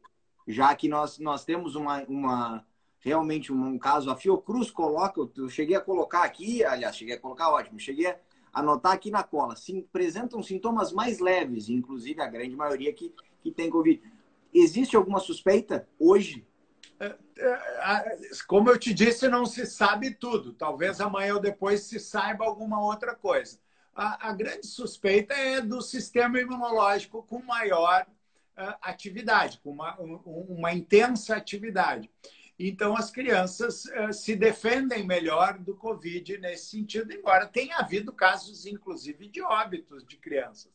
[0.46, 2.66] já que nós, nós temos uma, uma,
[2.98, 4.10] realmente um, um caso.
[4.10, 8.18] A Fiocruz coloca, eu cheguei a colocar aqui, aliás, cheguei a colocar ótimo, cheguei a
[8.58, 9.56] anotar aqui na cola.
[9.56, 14.00] Sim, apresentam sintomas mais leves, inclusive a grande maioria que, que tem Covid.
[14.52, 16.46] Existe alguma suspeita hoje?
[17.00, 20.52] É, é, como eu te disse, não se sabe tudo.
[20.52, 23.58] Talvez amanhã ou depois se saiba alguma outra coisa.
[23.94, 28.06] A, a grande suspeita é do sistema imunológico com maior
[28.56, 30.16] uh, atividade, com uma, um,
[30.48, 32.10] uma intensa atividade.
[32.58, 38.66] Então, as crianças uh, se defendem melhor do Covid nesse sentido, embora tenha havido casos,
[38.66, 40.72] inclusive, de óbitos de crianças.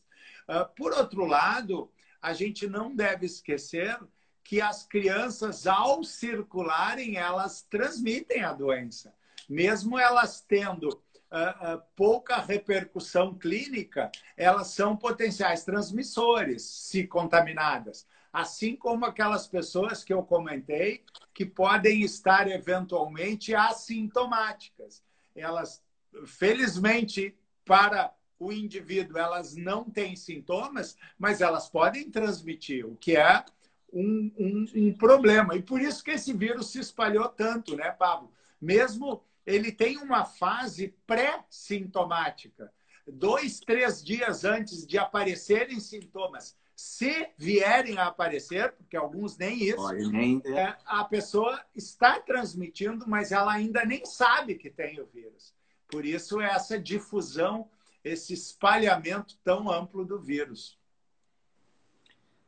[0.48, 1.90] Uh, por outro lado,
[2.22, 3.98] a gente não deve esquecer
[4.42, 9.14] que as crianças, ao circularem, elas transmitem a doença.
[9.46, 18.06] Mesmo elas tendo uh, pouca repercussão clínica, elas são potenciais transmissores, se contaminadas.
[18.34, 25.04] Assim como aquelas pessoas que eu comentei, que podem estar eventualmente assintomáticas.
[25.36, 25.80] Elas,
[26.26, 33.44] felizmente, para o indivíduo, elas não têm sintomas, mas elas podem transmitir, o que é
[33.92, 35.54] um, um, um problema.
[35.54, 38.32] E por isso que esse vírus se espalhou tanto, né, Pablo?
[38.60, 42.72] Mesmo ele tem uma fase pré-sintomática.
[43.06, 49.92] Dois, três dias antes de aparecerem sintomas, se vierem a aparecer, porque alguns nem isso,
[50.10, 50.42] nem...
[50.44, 55.54] É, a pessoa está transmitindo, mas ela ainda nem sabe que tem o vírus.
[55.88, 57.68] Por isso, essa difusão,
[58.02, 60.76] esse espalhamento tão amplo do vírus.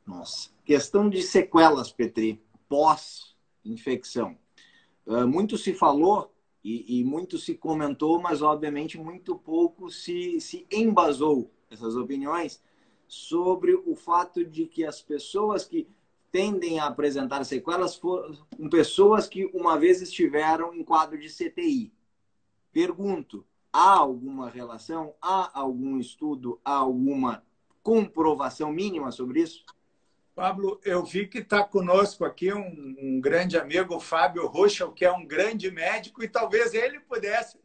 [0.05, 0.51] Nossa.
[0.65, 4.37] Questão de sequelas, Petri, pós-infecção.
[5.07, 10.67] Uh, muito se falou e, e, muito se comentou, mas obviamente muito pouco se, se
[10.71, 12.61] embasou essas opiniões
[13.09, 15.89] sobre o fato de que as pessoas que
[16.31, 18.37] tendem a apresentar sequelas foram
[18.71, 21.93] pessoas que uma vez estiveram em quadro de CTI.
[22.73, 27.43] Pergunto, há alguma relação, há algum estudo, há alguma
[27.83, 29.65] comprovação mínima sobre isso?
[30.35, 35.11] Pablo, eu vi que está conosco aqui um, um, grande amigo, Fábio Ruschel, que é
[35.11, 37.59] um grande médico, e talvez ele pudesse,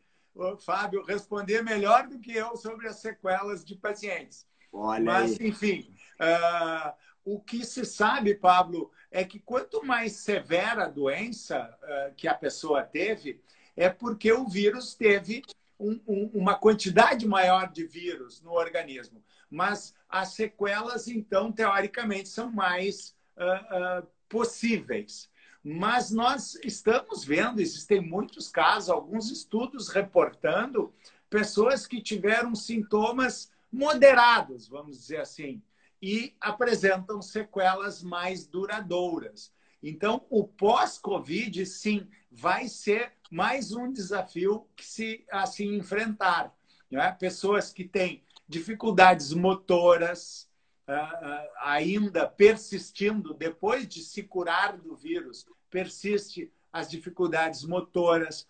[0.60, 4.48] Fábio, responder melhor do que eu sobre as sequelas de pacientes.
[4.72, 5.48] Olha Mas, aí.
[5.48, 6.94] enfim, uh,
[7.26, 12.34] o que se sabe, Pablo, é que quanto mais severa a doença uh, que a
[12.34, 13.42] pessoa teve,
[13.76, 15.44] é porque o vírus teve
[15.80, 22.50] um, um, uma quantidade maior de vírus no organismo mas as sequelas, então, teoricamente, são
[22.50, 25.30] mais uh, possíveis.
[25.62, 30.94] Mas nós estamos vendo, existem muitos casos, alguns estudos reportando
[31.30, 35.62] pessoas que tiveram sintomas moderados, vamos dizer assim,
[36.02, 39.54] e apresentam sequelas mais duradouras.
[39.82, 46.56] Então, o pós-Covid, sim, vai ser mais um desafio que se assim enfrentar.
[46.90, 47.12] Né?
[47.14, 50.50] Pessoas que têm dificuldades motoras,
[50.88, 58.48] ah, ah, ainda persistindo, depois de se curar do vírus, persiste as dificuldades motoras,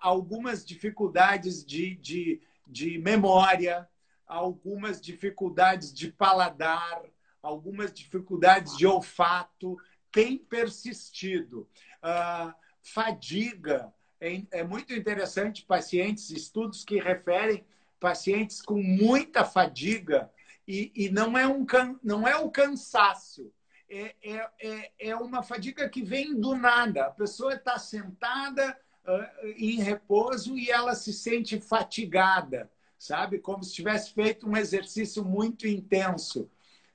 [0.00, 3.88] algumas dificuldades de, de, de memória,
[4.30, 7.02] algumas dificuldades de paladar,
[7.42, 9.76] algumas dificuldades de olfato,
[10.12, 11.68] tem persistido.
[12.02, 17.64] Uh, fadiga, é, muito interessante, pacientes, estudos que referem
[17.98, 20.30] pacientes com muita fadiga
[20.66, 21.66] e, e não, é um,
[22.02, 23.52] não é o cansaço,
[23.88, 27.06] é, é, é, é uma fadiga que vem do nada.
[27.06, 32.70] A pessoa está sentada uh, em repouso e ela se sente fatigada,
[33.00, 33.38] sabe?
[33.38, 36.42] Como se tivesse feito um exercício muito intenso.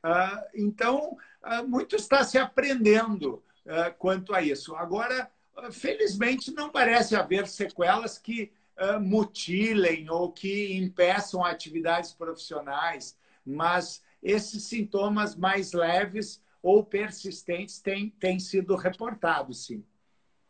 [0.03, 3.43] Uh, então, uh, muito está se aprendendo
[3.97, 4.76] quanto a isso.
[4.76, 5.28] Agora,
[5.72, 14.62] felizmente, não parece haver sequelas que uh, mutilem ou que impeçam atividades profissionais, mas esses
[14.66, 19.84] sintomas mais leves ou persistentes têm, têm sido reportados, sim.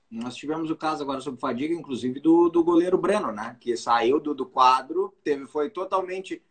[0.10, 3.58] Nós tivemos o caso agora sobre fadiga, inclusive, do, do goleiro Breno, né?
[3.60, 6.42] Que saiu do, do quadro, teve, foi totalmente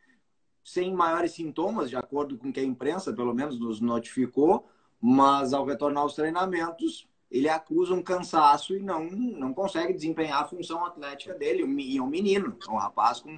[0.64, 4.66] sem maiores sintomas, de acordo com o que a imprensa, pelo menos, nos notificou,
[5.00, 10.46] mas ao retornar aos treinamentos, ele acusa um cansaço e não, não consegue desempenhar a
[10.46, 11.64] função atlética dele.
[11.82, 13.36] E é um menino, um rapaz com,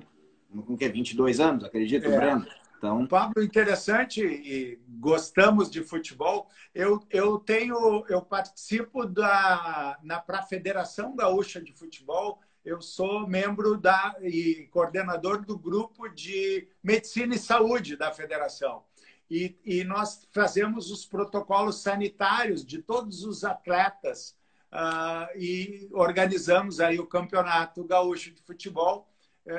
[0.62, 2.17] com que, 22 anos, acredito, é.
[2.17, 2.47] Breno.
[2.77, 3.07] Então...
[3.07, 6.49] Pablo, interessante e gostamos de futebol.
[6.74, 12.41] Eu, eu tenho, eu participo da na para a Federação Gaúcha de Futebol.
[12.64, 18.85] Eu sou membro da e coordenador do grupo de medicina e saúde da federação
[19.31, 24.37] e, e nós fazemos os protocolos sanitários de todos os atletas
[24.72, 29.09] uh, e organizamos aí o campeonato gaúcho de futebol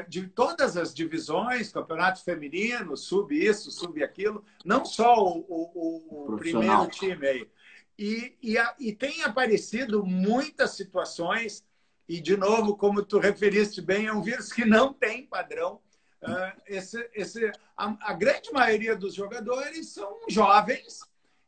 [0.08, 6.38] de todas as divisões, campeonato feminino, sub isso, sub aquilo, não só o, o, o
[6.38, 7.50] primeiro time aí.
[7.98, 11.66] E, e, a, e tem aparecido muitas situações,
[12.08, 15.82] e de novo, como tu referiste bem, é um vírus que não tem padrão,
[16.20, 21.02] Uh, esse, esse, a, a, grande maioria dos jogadores são jovens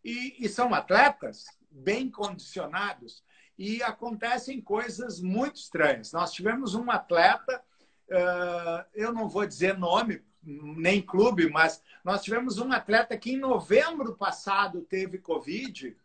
[0.03, 3.23] e, e, são atletas bem condicionados
[3.57, 6.11] e acontecem coisas muito estranhas.
[6.11, 7.63] Nós tivemos um atleta
[8.93, 14.15] eu não vou dizer nome, nem clube, mas nós tivemos um atleta que em novembro
[14.15, 15.95] passado teve Covid.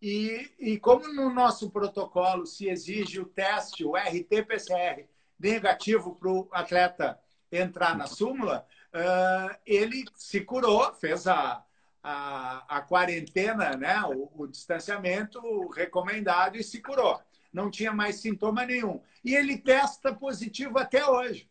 [0.00, 5.06] E, e como no nosso protocolo se exige o teste, o RT-PCR
[5.38, 7.18] negativo para o atleta
[7.50, 11.62] entrar na súmula, uh, ele se curou, fez a,
[12.02, 17.20] a, a quarentena, né, o, o, distanciamento recomendado e se curou.
[17.52, 19.00] Não tinha mais sintoma nenhum.
[19.24, 21.50] E ele testa positivo até hoje.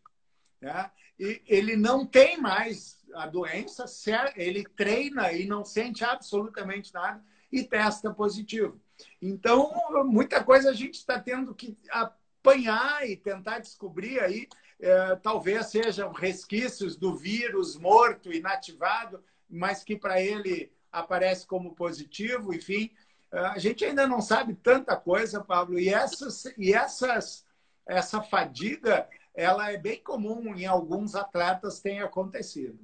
[0.60, 0.90] Né?
[1.18, 3.84] E ele não tem mais a doença,
[4.34, 8.80] ele treina e não sente absolutamente nada e testa positivo.
[9.20, 9.70] Então,
[10.06, 14.48] muita coisa a gente está tendo que apanhar e tentar descobrir aí.
[14.80, 22.52] É, talvez sejam resquícios do vírus morto, inativado, mas que para ele aparece como positivo,
[22.52, 22.90] enfim.
[23.32, 27.46] É, a gente ainda não sabe tanta coisa, Pablo, e, essas, e essas,
[27.86, 32.78] essa fadiga ela é bem comum em alguns atletas tem acontecido.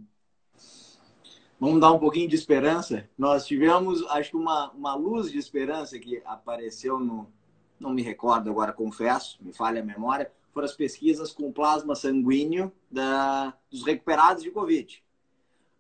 [1.61, 3.09] Vamos dar um pouquinho de esperança.
[3.19, 7.31] Nós tivemos, acho que uma, uma luz de esperança que apareceu no,
[7.79, 12.73] não me recordo agora, confesso, me falha a memória, foram as pesquisas com plasma sanguíneo
[12.91, 15.03] da, dos recuperados de Covid.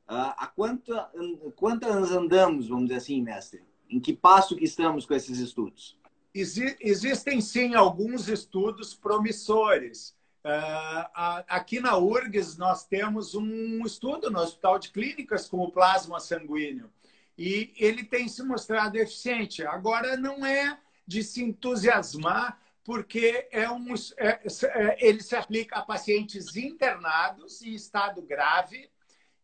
[0.08, 1.10] Uh, há quanta,
[1.56, 3.62] quantas andamos, vamos dizer assim, mestre?
[3.88, 5.98] Em que passo que estamos com esses estudos?
[6.34, 10.16] Existem sim alguns estudos promissores.
[10.44, 16.20] Uh, aqui na URGS nós temos um estudo no Hospital de Clínicas com o plasma
[16.20, 16.90] sanguíneo
[17.36, 19.64] e ele tem se mostrado eficiente.
[19.64, 25.82] Agora não é de se entusiasmar porque é um, é, é, ele se aplica a
[25.82, 28.88] pacientes internados em estado grave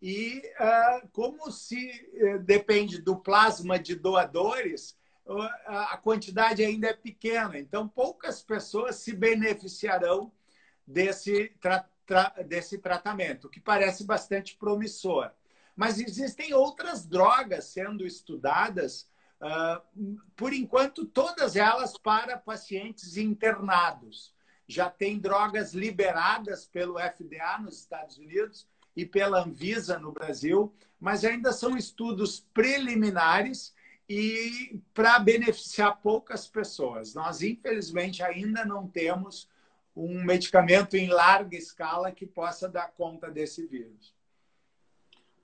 [0.01, 6.93] e uh, como se uh, depende do plasma de doadores, uh, a quantidade ainda é
[6.93, 7.59] pequena.
[7.59, 10.33] Então, poucas pessoas se beneficiarão
[10.87, 15.31] desse, tra tra desse tratamento, que parece bastante promissor.
[15.75, 19.09] Mas existem outras drogas sendo estudadas,
[20.37, 24.35] por enquanto, todas elas para pacientes internados.
[24.69, 31.25] Já tem drogas liberadas pelo FDA nos Estados Unidos e pela Anvisa no Brasil, mas
[31.25, 33.75] ainda são estudos preliminares
[34.09, 37.15] e para beneficiar poucas pessoas.
[37.15, 39.49] Nós, infelizmente, ainda não temos
[39.97, 44.15] um medicamento em larga escala que possa dar conta desse vírus.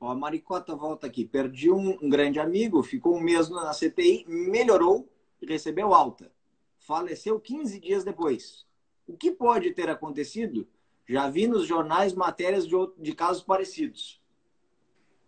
[0.00, 1.24] Ó, a Maricota volta aqui.
[1.24, 5.08] Perdi um, grande amigo, ficou um mês na CTI, melhorou
[5.40, 6.32] e recebeu alta.
[6.78, 8.66] Faleceu 15 dias depois.
[9.06, 10.66] O que pode ter acontecido?
[11.10, 14.22] Já vi nos jornais matérias de, de casos parecidos.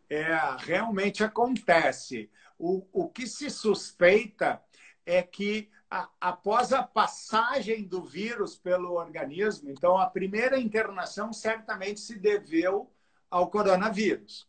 [0.08, 0.24] É,
[0.58, 2.30] realmente acontece.
[2.56, 4.62] O, o que se suspeita
[5.04, 11.98] é que a, após a passagem do vírus pelo organismo, então a primeira internação certamente
[11.98, 12.88] se deveu
[13.28, 14.46] ao coronavírus.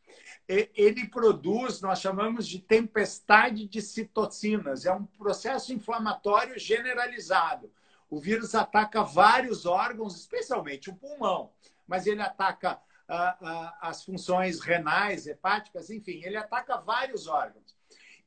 [0.48, 7.72] Ele produz, nós chamamos de tempestade de citocinas, é um processo inflamatório generalizado
[8.14, 11.52] o vírus ataca vários órgãos, especialmente o pulmão,
[11.88, 17.76] mas ele ataca ah, ah, as funções renais, hepáticas, enfim, ele ataca vários órgãos.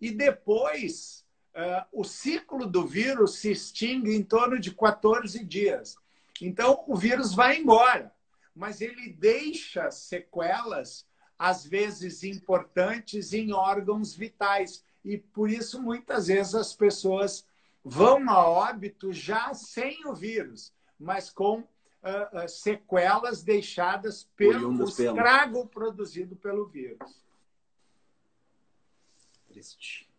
[0.00, 1.24] E depois,
[1.54, 5.96] ah, o ciclo do vírus se extingue em torno de 14 dias.
[6.42, 8.12] Então, o vírus vai embora,
[8.56, 11.06] mas ele deixa sequelas,
[11.38, 14.84] às vezes importantes, em órgãos vitais.
[15.04, 17.46] E por isso, muitas vezes, as pessoas
[17.88, 21.64] vão a óbito já sem o vírus, mas com uh,
[22.44, 27.24] uh, sequelas deixadas pelo estrago produzido pelo vírus.
[29.48, 30.10] Triste.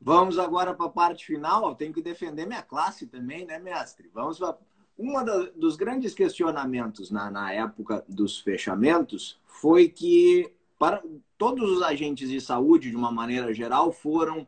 [0.00, 1.68] Vamos agora para a parte final.
[1.68, 4.10] Eu tenho que defender minha classe também, né, mestre?
[4.12, 4.58] Vamos para.
[4.98, 5.12] Um
[5.56, 11.02] dos grandes questionamentos na, na época dos fechamentos foi que para
[11.38, 14.46] todos os agentes de saúde, de uma maneira geral, foram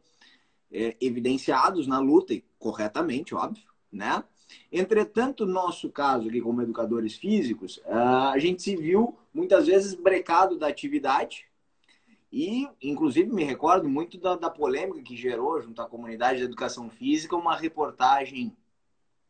[0.75, 3.63] é, evidenciados na luta, e corretamente, óbvio,
[3.93, 4.25] né?
[4.71, 10.59] Entretanto, no nosso caso aqui como educadores físicos, a gente se viu muitas vezes brecado
[10.59, 11.47] da atividade
[12.31, 16.91] e, inclusive, me recordo muito da, da polêmica que gerou junto à comunidade da educação
[16.91, 18.57] física uma reportagem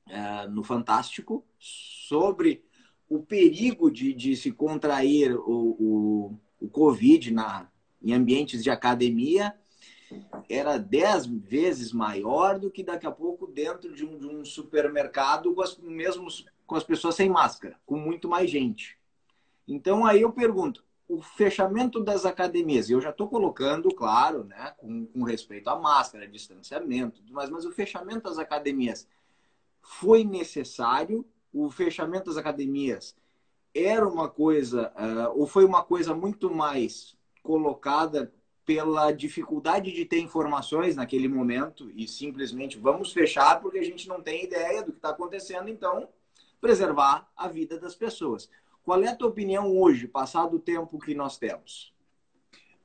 [0.09, 2.64] uh, no Fantástico sobre
[3.09, 7.68] o perigo de, de se contrair o, o, o Covid na,
[8.03, 9.55] em ambientes de academia
[10.49, 15.55] era dez vezes maior do que daqui a pouco dentro de um, de um supermercado
[15.55, 16.29] com as, mesmo
[16.67, 18.99] com as pessoas sem máscara, com muito mais gente.
[19.67, 25.07] Então aí eu pergunto, o fechamento das academias, eu já estou colocando, claro, né, com,
[25.07, 29.07] com, respeito à máscara, distanciamento, mas, mas o fechamento das academias
[29.83, 31.25] foi necessário?
[31.53, 33.15] O fechamento das academias
[33.75, 38.33] era uma coisa, uh, ou foi uma coisa muito mais colocada
[38.65, 44.23] pela dificuldade de ter informações naquele momento e simplesmente vamos fechar porque a gente não
[44.23, 46.09] tem ideia do que está acontecendo, então
[46.61, 48.49] preservar a vida das pessoas.
[48.83, 51.93] Qual é a tua opinião hoje, passado o tempo que nós temos?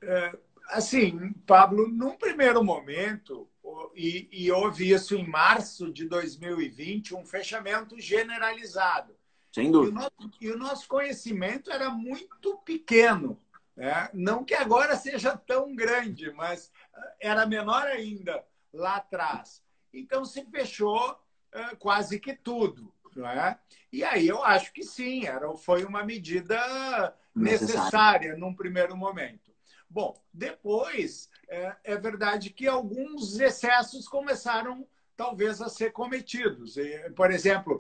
[0.02, 0.38] É,
[0.70, 3.48] assim, Pablo, num primeiro momento,
[3.96, 9.14] e, e houve isso em março de 2020, um fechamento generalizado.
[9.52, 9.92] Sem dúvida.
[9.92, 13.40] E o nosso, e o nosso conhecimento era muito pequeno.
[13.80, 14.10] Né?
[14.14, 19.64] Não que agora seja tão grande, mas eh, era menor ainda lá atrás.
[19.94, 22.94] Então se fechou uh, quase que tudo.
[23.16, 23.58] Não é?
[23.90, 26.58] E aí eu acho que sim, era, foi uma medida
[27.34, 29.50] necessária, necessária num primeiro momento.
[29.90, 36.76] Bom, depois é, é verdade que alguns excessos começaram talvez a ser cometidos.
[37.16, 37.80] Por exemplo,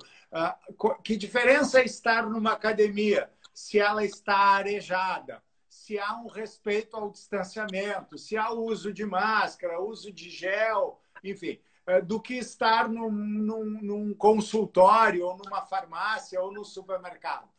[1.03, 5.43] que diferença é estar numa academia se ela está arejada,
[5.89, 11.01] se há um respeito ao distanciamento, se há o uso de máscara, uso de gel,
[11.23, 17.49] enfim, é, do que estar num, num, num consultório, ou numa farmácia, ou no supermercado.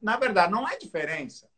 [0.00, 1.50] Na verdade, não há diferença.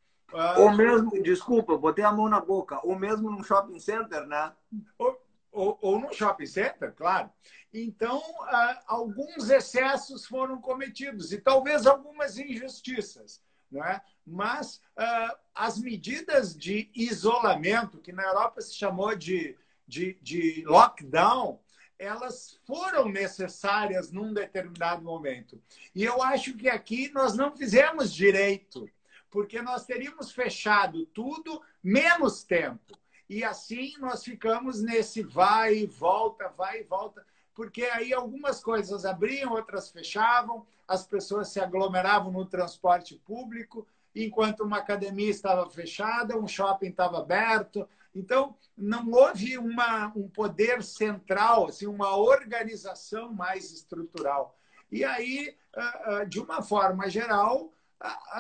[0.57, 4.51] Ou mesmo, desculpa, botei a mão na boca, ou mesmo num shopping center, né?
[4.97, 5.21] Ou,
[5.53, 7.29] ou, ou no shopping center, claro.
[7.71, 13.43] Então, uh, alguns excessos foram cometidos e talvez algumas injustiças.
[13.75, 14.01] Né?
[14.25, 19.57] Mas uh, as medidas de isolamento, que na Europa se chamou de,
[19.87, 21.61] de, de lockdown,
[21.99, 25.61] elas foram necessárias num determinado momento.
[25.95, 28.89] E eu acho que aqui nós não fizemos direito,
[29.31, 32.97] porque nós teríamos fechado tudo menos tempo.
[33.29, 39.05] E assim nós ficamos nesse vai e volta, vai e volta porque aí algumas coisas
[39.05, 46.37] abriam, outras fechavam, as pessoas se aglomeravam no transporte público, enquanto uma academia estava fechada,
[46.37, 47.89] um shopping estava aberto.
[48.15, 54.57] Então, não houve uma, um poder central, assim, uma organização mais estrutural.
[54.91, 57.73] E aí, ah, ah, de uma forma geral,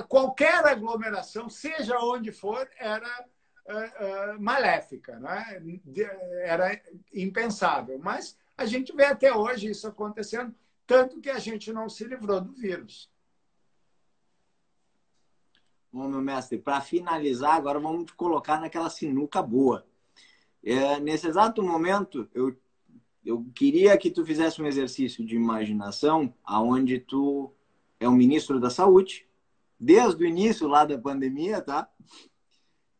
[0.08, 3.26] qualquer aglomeração, seja onde for, era
[3.68, 5.60] ah, maléfica, né?
[6.44, 6.80] era
[7.12, 7.98] impensável.
[7.98, 10.54] Mas a gente vê até hoje isso acontecendo,
[10.86, 13.10] tanto que a gente não se livrou do vírus.
[15.92, 19.86] Bom, meu mestre, para finalizar, agora vamos te colocar naquela sinuca boa.
[20.62, 22.56] É, nesse exato momento, eu,
[23.24, 27.52] eu queria que tu fizesse um exercício de imaginação aonde tu
[28.00, 29.26] é o ministro da Saúde,
[29.78, 31.88] desde o início lá da pandemia, tá?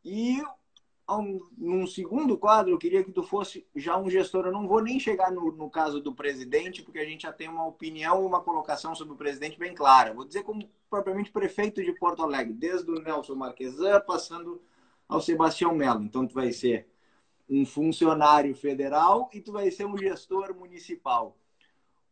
[0.04, 0.40] E
[1.56, 4.46] num segundo quadro, eu queria que tu fosse já um gestor.
[4.46, 7.48] Eu não vou nem chegar no, no caso do presidente, porque a gente já tem
[7.48, 10.14] uma opinião uma colocação sobre o presidente bem clara.
[10.14, 14.62] Vou dizer como propriamente prefeito de Porto Alegre, desde o Nelson Marquesan, passando
[15.06, 16.02] ao Sebastião Melo.
[16.02, 16.88] Então, tu vai ser
[17.48, 21.36] um funcionário federal e tu vai ser um gestor municipal.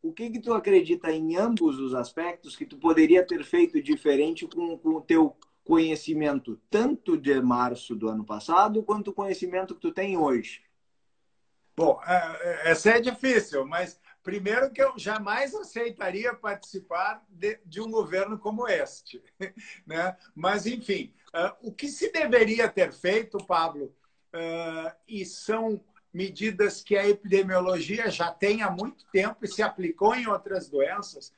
[0.02, 4.46] O que que tu acredita em ambos os aspectos que tu poderia ter feito diferente
[4.46, 5.34] com, com o teu
[5.64, 10.62] conhecimento tanto de março do ano passado quanto o conhecimento que tu tem hoje?
[11.76, 17.80] Bom, é, é, essa é difícil, mas primeiro que eu jamais aceitaria participar de, de
[17.80, 19.22] um governo como este.
[19.86, 20.16] Né?
[20.34, 23.94] Mas, enfim, uh, o que se deveria ter feito, Pablo,
[25.06, 25.82] e são
[26.12, 31.32] medidas que a epidemiologia já tem há muito tempo e se aplicou em outras doenças,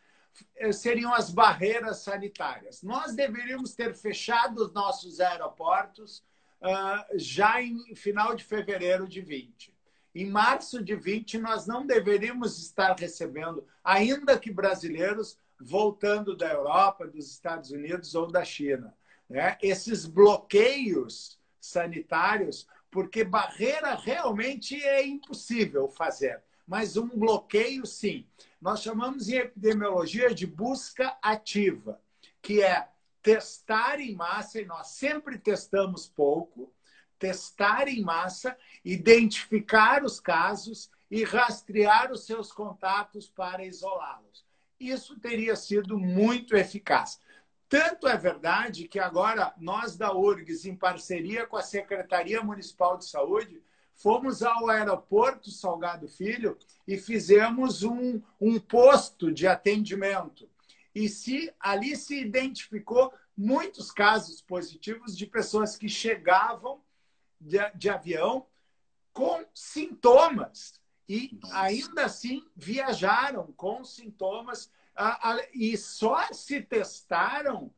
[0.73, 2.83] seriam as barreiras sanitárias.
[2.83, 6.25] Nós deveríamos ter fechado os nossos aeroportos
[6.61, 9.75] uh, já em final de fevereiro de 20.
[10.15, 17.07] Em março de 20, nós não deveríamos estar recebendo, ainda que brasileiros, voltando da Europa,
[17.07, 18.95] dos Estados Unidos ou da China.
[19.29, 19.59] Né?
[19.61, 28.27] Esses bloqueios sanitários, porque barreira realmente é impossível fazer, mas um bloqueio, sim
[28.65, 32.01] nós chamamos em epidemiologia de busca ativa,
[32.41, 32.89] que é
[33.23, 36.73] testar em massa, e nós sempre testamos pouco,
[37.19, 44.47] testar em massa, identificar os casos e rastrear os seus contatos para isolá-los.
[44.81, 47.21] Isso teria sido muito eficaz.
[47.69, 53.05] Tanto é verdade que agora nós da URGS, em parceria com a Secretaria Municipal de
[53.05, 53.63] Saúde,
[53.95, 60.49] fomos ao aeroporto Salgado Filho e fizemos um, um posto de atendimento.
[60.95, 66.81] E se ali se identificou muitos casos positivos de pessoas que chegavam
[67.41, 68.47] de, de avião
[69.13, 77.71] com sintomas e ainda assim viajaram com sintomas a, a, e só se testaram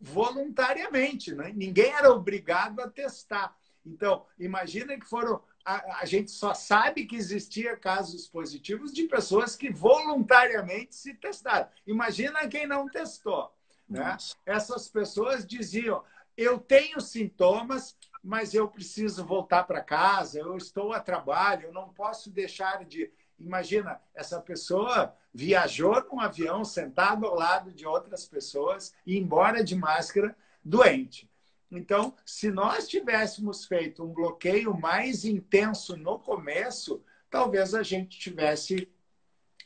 [0.00, 1.52] voluntariamente, né?
[1.54, 3.56] ninguém era obrigado a testar.
[3.84, 5.42] Então, imagina que foram.
[5.64, 11.68] A, a, gente só sabe que existia casos positivos de pessoas que voluntariamente se testaram.
[11.86, 13.52] Imagina quem não testou.
[13.88, 14.16] Né?
[14.44, 16.02] Essas pessoas diziam:
[16.36, 21.88] eu tenho sintomas, mas eu preciso voltar para casa, eu estou a trabalho, eu não
[21.90, 23.12] posso deixar de.
[23.38, 29.74] Imagina, essa pessoa viajou num avião sentado ao lado de outras pessoas e embora de
[29.74, 31.28] máscara, doente.
[31.72, 38.92] Então, se nós tivéssemos feito um bloqueio mais intenso no começo, talvez a gente tivesse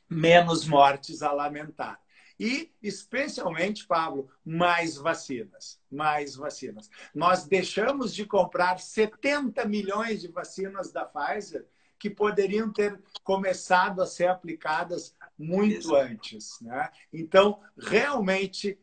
[0.09, 2.01] menos mortes a lamentar.
[2.39, 5.81] E, especialmente, Pablo, mais vacinas.
[5.91, 6.89] Mais vacinas.
[7.15, 11.67] Nós deixamos de comprar 70 milhões de vacinas da Pfizer
[11.99, 15.97] que poderiam ter começado a ser aplicadas muito Exato.
[15.97, 16.61] antes.
[16.61, 16.91] Né?
[17.13, 18.79] Então, realmente,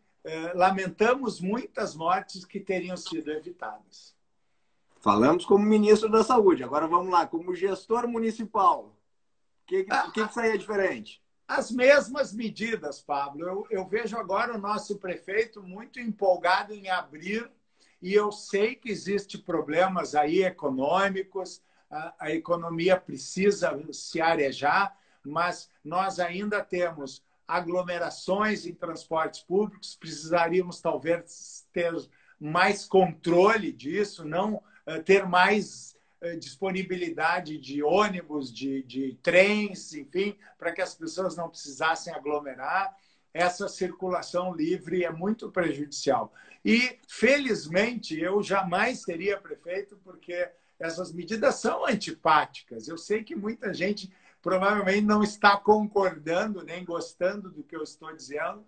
[0.53, 4.15] lamentamos muitas mortes que teriam sido evitadas.
[5.01, 6.63] Falamos como ministro da Saúde.
[6.63, 8.85] Agora vamos lá, como gestor municipal.
[8.85, 11.21] O que, que, que, que saía diferente?
[11.45, 13.45] As mesmas medidas, Pablo.
[13.45, 17.51] Eu, eu vejo agora o nosso prefeito muito empolgado em abrir,
[18.01, 21.61] e eu sei que existem problemas aí econômicos,
[21.91, 30.81] a, a economia precisa se arejar, mas nós ainda temos aglomerações em transportes públicos, precisaríamos
[30.81, 31.93] talvez ter
[32.39, 40.37] mais controle disso, não eh, ter mais eh, disponibilidade de ônibus, de, de trens, enfim,
[40.57, 42.95] para que as pessoas não precisassem aglomerar.
[43.33, 46.33] Essa circulação livre é muito prejudicial.
[46.63, 52.87] E, felizmente, eu jamais seria prefeito, porque essas medidas são antipáticas.
[52.87, 54.11] Eu sei que muita gente
[54.43, 58.63] provavelmente não está concordando nem gostando do que eu estou dizendo,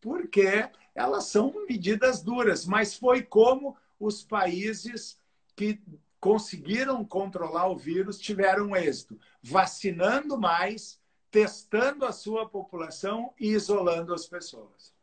[0.00, 5.20] porque elas são medidas duras, mas foi como os países
[5.54, 5.78] que
[6.18, 10.98] conseguiram controlar o vírus tiveram êxito, vacinando mais,
[11.30, 14.94] testando a sua população e isolando as pessoas.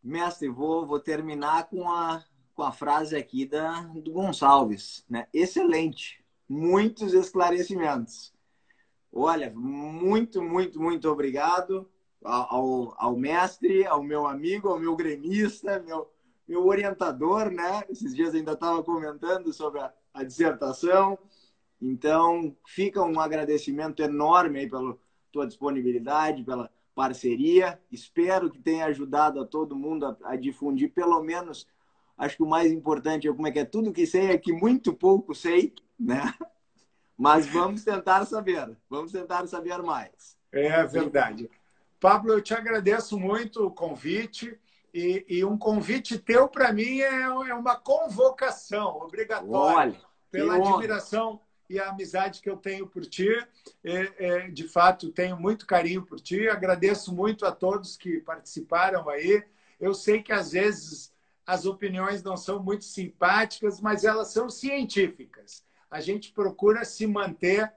[0.00, 2.24] Mestre, vou, vou terminar com a,
[2.54, 5.04] com a frase aqui da, do Gonçalves.
[5.10, 5.26] Né?
[5.34, 8.35] Excelente, muitos esclarecimentos.
[9.18, 11.88] Olha, muito, muito, muito obrigado
[12.22, 16.10] ao, ao mestre, ao meu amigo, ao meu gremista, meu,
[16.46, 17.82] meu orientador, né?
[17.88, 21.18] Esses dias ainda estava comentando sobre a, a, dissertação.
[21.80, 24.98] Então, fica um agradecimento enorme aí pela
[25.32, 27.80] tua disponibilidade, pela parceria.
[27.90, 31.66] Espero que tenha ajudado a todo mundo a, a difundir, pelo menos,
[32.18, 34.52] acho que o mais importante é como é que é tudo que sei é que
[34.52, 36.34] muito pouco sei, né?
[37.16, 40.36] Mas vamos tentar saber, vamos tentar saber mais.
[40.52, 41.50] É verdade.
[41.98, 44.58] Pablo, eu te agradeço muito o convite.
[44.92, 50.00] E, e um convite teu, para mim, é, é, uma convocação obrigatória Olha,
[50.30, 51.38] pela admiração
[51.68, 53.28] e a amizade que eu tenho por ti.
[53.84, 56.48] É, é, de fato, tenho muito carinho por ti.
[56.48, 59.44] Agradeço muito a todos que participaram aí.
[59.78, 61.12] Eu sei que às vezes
[61.46, 67.72] as opiniões não são muito simpáticas, mas elas são científicas a gente procura se manter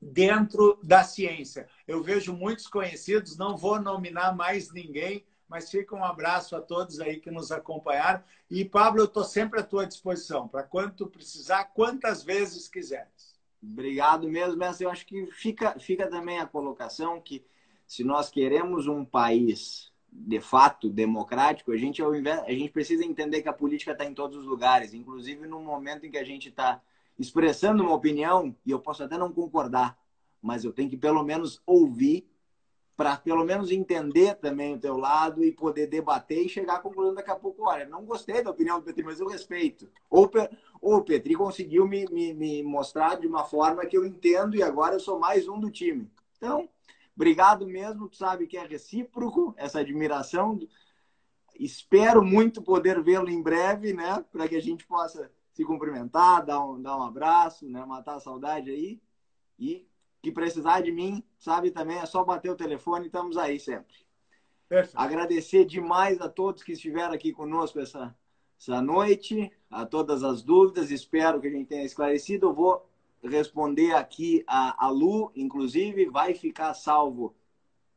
[0.00, 1.68] dentro da ciência.
[1.86, 6.98] Eu vejo muitos conhecidos, não vou nominar mais ninguém, mas fica um abraço a todos
[6.98, 8.22] aí que nos acompanharam.
[8.50, 13.38] E, Pablo, eu estou sempre à tua disposição, para quanto precisar, quantas vezes quiseres.
[13.62, 14.86] Obrigado mesmo, mestre.
[14.86, 17.44] Eu acho que fica, fica também a colocação que
[17.86, 23.48] se nós queremos um país de fato democrático, a gente, a gente precisa entender que
[23.48, 26.82] a política está em todos os lugares, inclusive no momento em que a gente está
[27.22, 29.96] expressando uma opinião, e eu posso até não concordar,
[30.40, 32.28] mas eu tenho que pelo menos ouvir
[32.96, 37.14] para pelo menos entender também o teu lado e poder debater e chegar à conclusão
[37.14, 39.88] daqui a pouco, olha, não gostei da opinião do Petri, mas eu respeito.
[40.10, 40.30] Ou,
[40.80, 44.94] o Petri conseguiu me, me, me mostrar de uma forma que eu entendo e agora
[44.96, 46.10] eu sou mais um do time.
[46.36, 46.68] Então,
[47.16, 50.58] obrigado mesmo, tu sabe que é recíproco essa admiração.
[51.58, 56.64] Espero muito poder vê-lo em breve, né, para que a gente possa se cumprimentar, dar
[56.64, 57.84] um, dar um abraço, né?
[57.84, 59.00] matar a saudade aí.
[59.58, 59.86] E
[60.22, 63.94] que precisar de mim, sabe também, é só bater o telefone, estamos aí sempre.
[64.94, 68.16] Agradecer demais a todos que estiveram aqui conosco essa,
[68.58, 72.46] essa noite, a todas as dúvidas, espero que a gente tenha esclarecido.
[72.46, 72.88] Eu vou
[73.22, 77.34] responder aqui a, a Lu, inclusive, vai ficar salvo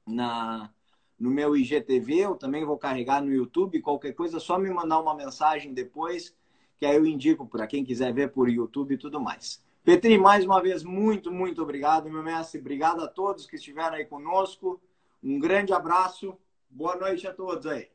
[0.05, 0.69] na,
[1.17, 5.15] no meu IGTV, eu também vou carregar no YouTube, qualquer coisa, só me mandar uma
[5.15, 6.35] mensagem depois
[6.77, 9.63] que aí eu indico para quem quiser ver por YouTube e tudo mais.
[9.83, 12.59] Petri, mais uma vez, muito, muito obrigado, meu mestre.
[12.59, 14.81] Obrigado a todos que estiveram aí conosco.
[15.23, 16.37] Um grande abraço.
[16.69, 17.89] Boa noite a todos aí.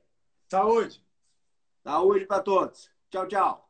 [0.48, 1.02] Saúde.
[1.82, 2.90] Saúde para todos.
[3.10, 3.69] Tchau, tchau.